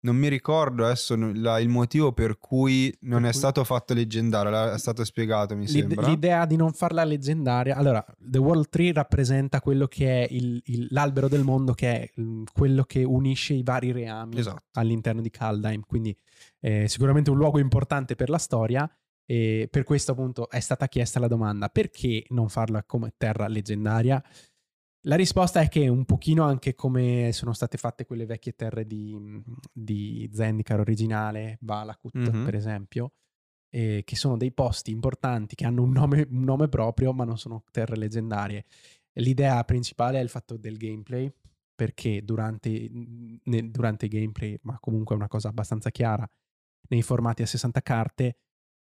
[0.05, 3.95] non mi ricordo adesso la- il motivo per cui non Per è cui- stato fatto
[3.95, 6.07] leggendario, è stato spiegato mi L'ide- sembra.
[6.09, 7.77] L'idea di non farla leggendaria.
[7.77, 12.21] Allora, The World Tree rappresenta quello che è il- il- l'albero del mondo, che è
[12.21, 14.63] mm, quello che unisce i vari reami Esatto.
[14.73, 15.83] all'interno di Kaldheim.
[15.87, 16.17] Quindi,
[16.61, 18.89] eh, sicuramente un luogo importante per la storia.
[19.25, 24.23] E per questo, appunto, è stata chiesta la domanda: perché non farla come terra leggendaria?
[25.07, 29.43] La risposta è che un pochino anche come sono state fatte quelle vecchie terre di,
[29.73, 32.45] di Zendikar originale, Valakut Mhm.
[32.45, 33.13] per esempio,
[33.71, 37.37] eh, che sono dei posti importanti che hanno un nome, un nome proprio ma non
[37.37, 38.65] sono terre leggendarie.
[39.15, 41.31] L'idea principale è il fatto del gameplay,
[41.75, 46.29] perché durante, ne- durante gameplay, ma comunque è una cosa abbastanza chiara,
[46.91, 48.37] nei formati a 60 carte,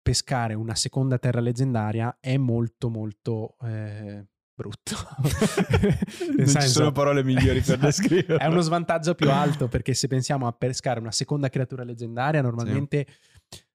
[0.01, 4.27] pescare una seconda terra leggendaria è molto molto eh,
[4.57, 4.95] brutto.
[6.37, 8.39] Non ci senso- sono parole migliori per descriverlo.
[8.39, 13.07] È uno svantaggio più alto perché se pensiamo a pescare una seconda creatura leggendaria, normalmente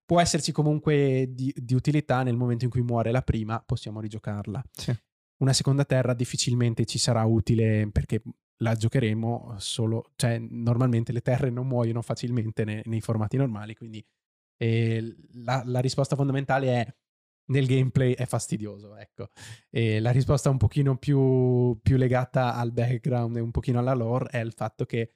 [0.03, 4.61] può esserci comunque di, di utilità nel momento in cui muore la prima, possiamo rigiocarla.
[4.71, 4.93] Sì.
[5.37, 8.21] Una seconda terra difficilmente ci sarà utile perché
[8.57, 14.03] la giocheremo solo, cioè normalmente le terre non muoiono facilmente ne- nei formati normali, quindi
[14.57, 16.95] eh, la, la risposta fondamentale è
[17.51, 19.29] nel gameplay è fastidioso, ecco.
[19.69, 24.29] E la risposta un pochino più, più legata al background e un pochino alla lore
[24.29, 25.11] è il fatto che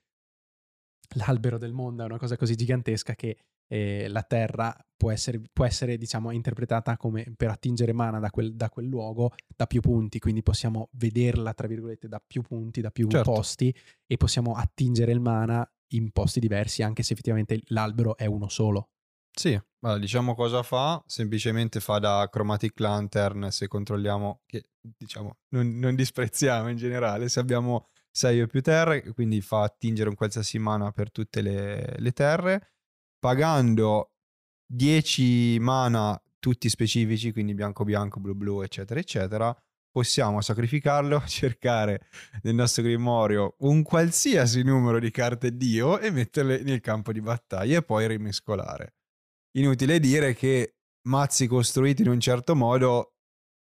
[1.15, 5.65] l'albero del mondo è una cosa così gigantesca che eh, la Terra può essere, può
[5.65, 10.19] essere, diciamo, interpretata come per attingere mana da quel, da quel luogo da più punti,
[10.19, 13.31] quindi possiamo vederla, tra virgolette, da più punti, da più Certo.
[13.31, 13.75] posti
[14.05, 18.89] e possiamo attingere il mana in posti diversi, anche se effettivamente l'albero è uno solo.
[19.37, 25.77] Sì, allora, diciamo cosa fa, semplicemente fa da Chromatic Lantern se controlliamo, che diciamo non,
[25.77, 30.57] non disprezziamo in generale, se abbiamo 6 o più terre, quindi fa attingere un qualsiasi
[30.57, 32.71] mana per tutte le, le terre,
[33.19, 34.13] pagando
[34.65, 39.53] 10 mana tutti specifici, quindi bianco bianco, blu blu, eccetera, eccetera,
[39.91, 42.07] possiamo sacrificarlo, cercare
[42.43, 47.79] nel nostro grimorio un qualsiasi numero di carte Dio e metterle nel campo di battaglia
[47.79, 48.93] e poi rimescolare.
[49.57, 50.75] Inutile dire che
[51.07, 53.13] mazzi costruiti in un certo modo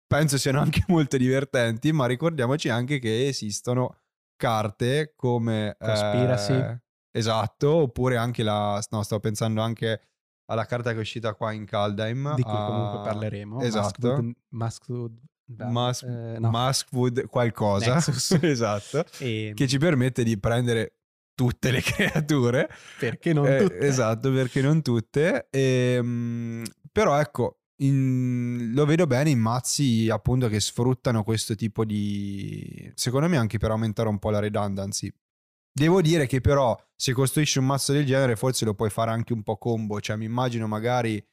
[0.08, 3.96] penso siano anche molto divertenti, ma ricordiamoci anche che esistono
[4.36, 6.54] carte come Conspiracy.
[6.54, 6.80] eh,
[7.12, 10.02] esatto, oppure anche la no, stavo pensando anche
[10.50, 12.36] alla carta che è uscita qua in Kaldheim.
[12.36, 13.62] Di cui a- comunque parleremo.
[13.62, 14.32] Esatto.
[14.50, 15.20] Maskwood,
[15.58, 16.50] Mas- eh, no.
[16.50, 17.98] Maskwood qualcosa.
[18.42, 19.06] Esatto.
[19.20, 20.99] E Che ci permette di prendere
[21.40, 22.70] tutte le creature.
[23.00, 23.78] perché non Eh, tutte?
[23.80, 25.48] Esatto, perché non tutte.
[25.50, 32.92] Ehm, però ecco, in- lo vedo bene in mazzi appunto che sfruttano questo tipo di...
[32.94, 35.10] Secondo me anche per aumentare un po' la redundancy.
[35.72, 39.32] Devo dire che però se costruisci un mazzo del genere forse lo puoi fare anche
[39.32, 41.26] un po' combo, cioè mi immagino magari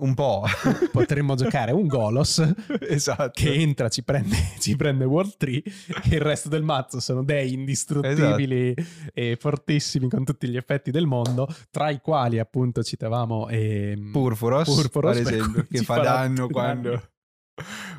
[0.00, 0.44] un po'.
[0.92, 2.42] Potremmo giocare un Golos
[2.80, 3.30] esatto.
[3.32, 5.62] che entra, ci prende, ci prende World 3 e
[6.10, 9.10] il resto del mazzo sono dei indistruttibili Esatto.
[9.14, 14.74] e fortissimi con tutti gli effetti del mondo, tra i quali appunto citavamo ehm, Purpuros,
[14.74, 17.02] Purpuros, per esempio, che fa danno quando, danni.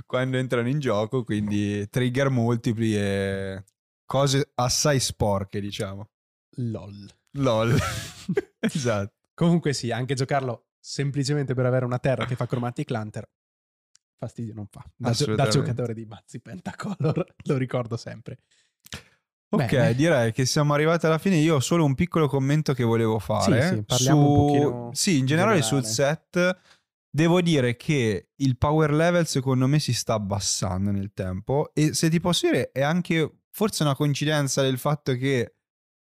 [0.06, 3.64] quando entrano in gioco, quindi trigger multipli e
[4.06, 6.10] cose assai sporche, diciamo.
[6.58, 7.08] LOL.
[7.38, 7.78] LOL.
[8.60, 9.14] esatto.
[9.34, 13.28] Comunque sì, anche giocarlo semplicemente per avere una terra che fa Chromatic Lantern
[14.22, 14.84] fastidio non fa.
[14.96, 18.38] Da, da giocatore di mazzi Pentacolor, lo ricordo sempre.
[19.54, 19.96] Ok, Bene.
[19.96, 21.38] direi che siamo arrivati alla fine.
[21.38, 23.62] Io ho solo un piccolo commento che volevo fare.
[23.62, 26.22] Sì, sì, parliamo un pochino Sì, in generale, in sul generale.
[26.32, 26.60] set.
[27.14, 32.10] Devo dire che il power level secondo me si sta abbassando nel tempo e se
[32.10, 35.56] ti posso dire è anche forse una coincidenza del fatto che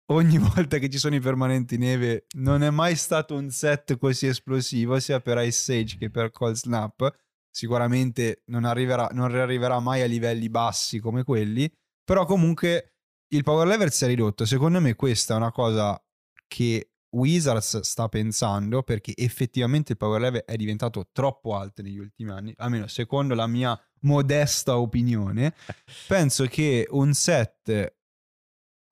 [0.07, 4.27] ogni volta che ci sono i permanenti neve non è mai stato un set così
[4.27, 7.15] esplosivo sia per Ice Age che per Cold Snap.
[7.51, 12.95] Sicuramente non arriverà, non arriverà mai a livelli bassi come quelli, però comunque
[13.29, 14.45] il power level si è ridotto.
[14.45, 16.01] Secondo me questa è una cosa
[16.49, 22.31] che Wizards sta pensando perché effettivamente il power level è diventato troppo alto negli ultimi
[22.31, 25.55] anni, almeno secondo la mia modesta opinione.
[26.09, 27.97] Penso che un set,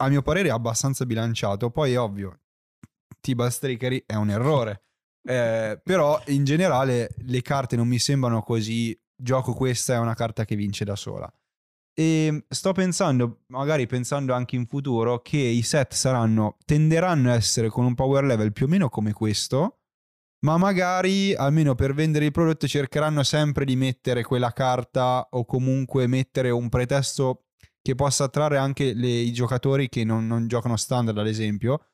[0.03, 2.40] a mio parere, abbastanza bilanciato, poi è ovvio,
[3.20, 4.84] Tibal Trickery è un errore.
[5.24, 10.44] Eh, però in generale le carte non mi sembrano così gioco questa è una carta
[10.44, 11.32] che vince da sola
[11.94, 17.68] e sto pensando magari pensando anche in futuro che i set saranno tenderanno a essere
[17.68, 19.82] con un power level più o meno come questo
[20.44, 26.07] ma magari almeno per vendere il prodotto cercheranno sempre di mettere quella carta o comunque
[26.07, 27.44] mettere un pretesto
[27.83, 31.85] che possa attrarre anche le- i giocatori che non, non giocano standard ad esempio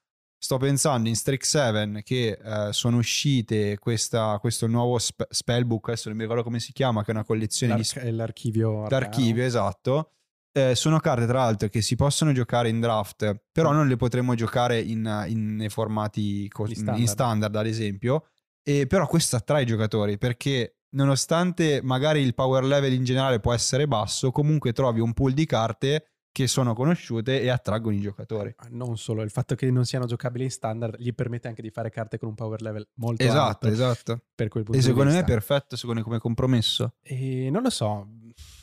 [0.41, 6.09] Sto pensando in Strix 7 che eh, sono uscite questa- questo nuovo spe- spellbook, adesso
[6.09, 8.89] non mi ricordo come si chiama, che è una collezione di L'arc- l'archivio arcano.
[8.89, 10.13] d'archivio, esatto.
[10.53, 14.37] Eh, sono carte tra l'altro che si possono giocare in draft, però non le potremo
[14.37, 17.07] giocare in, in- nei formati co- Gli in standard.
[17.09, 18.27] standard, ad esempio.
[18.63, 23.53] E però questo attrae i giocatori perché nonostante magari il power level in generale può
[23.53, 28.55] essere basso, comunque trovi un pool di carte che sono conosciute e attraggono i giocatori.
[28.71, 31.91] Non solo, il fatto che non siano giocabili in standard gli permette anche di fare
[31.91, 34.23] carte con un power level molto Esatto, alto esatto.
[34.37, 36.95] punto E secondo me è perfetto secondo me, come compromesso.
[37.03, 38.07] E non lo so,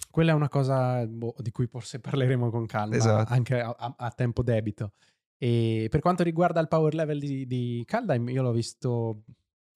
[0.10, 3.34] quella è una cosa boh, di cui forse parleremo con calma, Esatto.
[3.34, 4.94] anche a, a- a tempo debito.
[5.38, 9.24] E per quanto riguarda il power level di, di Kaldheim, io l'ho visto,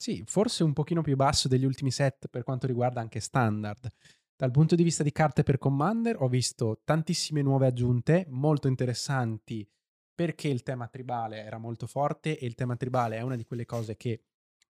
[0.01, 3.91] sì, forse un pochino più basso degli ultimi set per quanto riguarda anche standard.
[4.33, 9.69] Dal punto di vista di carte per Commander ho visto tantissime nuove aggiunte, molto interessanti,
[10.15, 13.65] perché il tema tribale era molto forte e il tema tribale è una di quelle
[13.65, 14.23] cose che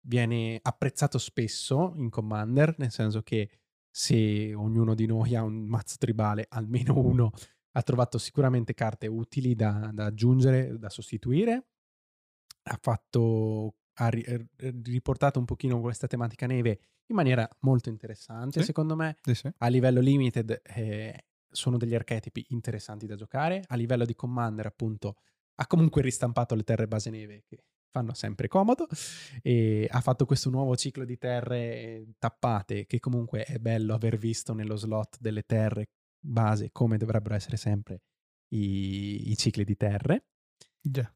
[0.02, 3.48] viene apprezzato spesso in Commander, nel senso che
[3.90, 7.30] se ognuno di noi ha un mazzo tribale, almeno uno
[7.72, 11.68] ha trovato sicuramente carte utili da, da aggiungere, da sostituire.
[12.64, 14.46] Ha fatto ha ri- eh,
[14.82, 18.66] riportato un pochino questa tematica neve in maniera molto interessante, Sì.
[18.66, 19.16] secondo me.
[19.22, 19.50] Sì, sì.
[19.58, 23.62] A livello limited eh, sono degli archetipi interessanti da giocare.
[23.66, 25.16] A livello di commander, appunto,
[25.56, 28.88] ha comunque ristampato le terre base neve che fanno sempre comodo
[29.40, 34.16] e ha fatto questo nuovo ciclo di terre eh, tappate che comunque è bello aver
[34.18, 38.00] visto nello slot delle terre base come dovrebbero essere sempre
[38.48, 40.24] i, i cicli di terre.
[40.80, 41.08] Già.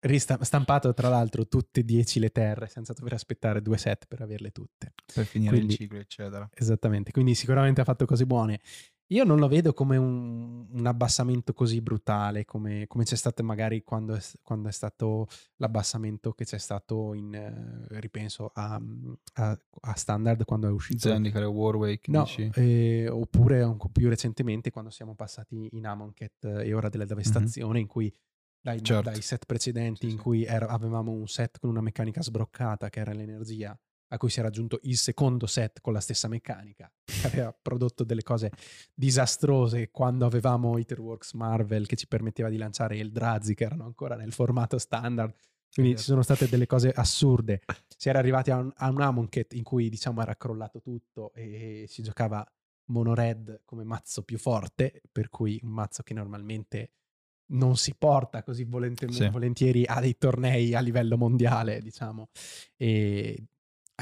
[0.00, 4.20] Rista- stampato tra l'altro tutte e 10 le terre senza dover aspettare due set per
[4.22, 4.92] averle tutte.
[5.12, 6.48] Per finire Quindi- il ciclo, eccetera.
[6.54, 8.60] Esattamente, quindi sicuramente ha fatto cose buone.
[9.10, 13.84] Io non lo vedo come un, un abbassamento così brutale come, come c'è stato magari
[13.84, 15.28] quando è, quando è stato
[15.58, 18.80] l'abbassamento che c'è stato in, eh, ripenso a,
[19.34, 21.06] a- a Standard quando è uscito.
[21.08, 26.74] Zendikar e Warwake, No, eh, oppure un più recentemente quando siamo passati in Amonkhet e
[26.74, 28.12] ora della devestazione in cui
[28.66, 28.82] dai.
[28.82, 29.10] Certo.
[29.10, 33.12] dai set precedenti in cui era- avevamo un set con una meccanica sbroccata che era
[33.12, 33.78] l'energia
[34.10, 38.04] a cui si era aggiunto il secondo set con la stessa meccanica che aveva prodotto
[38.04, 38.50] delle cose
[38.94, 44.16] disastrose quando avevamo Etherworks Marvel che ci permetteva di lanciare il Drazi che erano ancora
[44.16, 45.32] nel formato standard
[45.72, 46.02] Quindi Vero.
[46.02, 47.60] ci sono state delle cose assurde.
[47.98, 51.86] Si era arrivati a un, a un Amonkhet in cui diciamo era crollato tutto e
[51.88, 52.46] si giocava
[52.90, 56.90] mono red come mazzo più forte, per cui un mazzo che normalmente
[57.48, 59.28] non si porta così volente- Sì.
[59.28, 62.28] volentieri a dei tornei a livello mondiale, diciamo.
[62.76, 63.44] E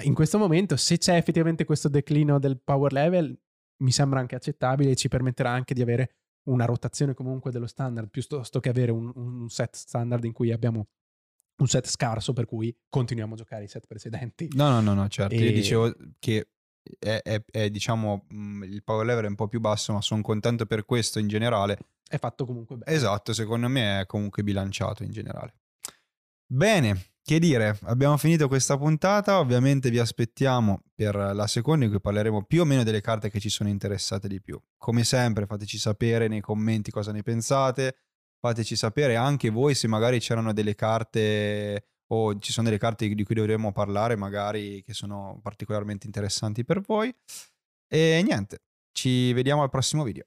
[0.04, 3.38] in questo momento, se c'è effettivamente questo declino del power level,
[3.82, 6.16] mi sembra anche accettabile e ci permetterà anche di avere
[6.48, 10.88] una rotazione comunque dello standard, piuttosto che avere un, un set standard in cui abbiamo
[11.56, 14.48] un set scarso, per cui continuiamo a giocare i set precedenti.
[14.54, 15.34] No, no, no, no, certo.
[15.34, 16.48] Io E- dicevo che
[16.98, 20.20] è, è- è, diciamo mh, il power level è un po' più basso, ma sono
[20.22, 21.78] contento per questo in generale.
[22.06, 22.96] È fatto comunque bene.
[22.96, 25.54] Esatto, secondo me è comunque bilanciato in generale.
[26.46, 32.00] Bene, che dire, abbiamo finito questa puntata, ovviamente vi aspettiamo per la seconda in cui
[32.00, 34.60] parleremo più o meno delle carte che ci sono interessate di più.
[34.76, 37.96] Come sempre fateci sapere nei commenti cosa ne pensate,
[38.38, 43.24] fateci sapere anche voi se magari c'erano delle carte o ci sono delle carte di
[43.24, 47.14] cui dovremmo parlare magari che sono particolarmente interessanti per voi.
[47.88, 50.26] E niente, ci vediamo al prossimo video.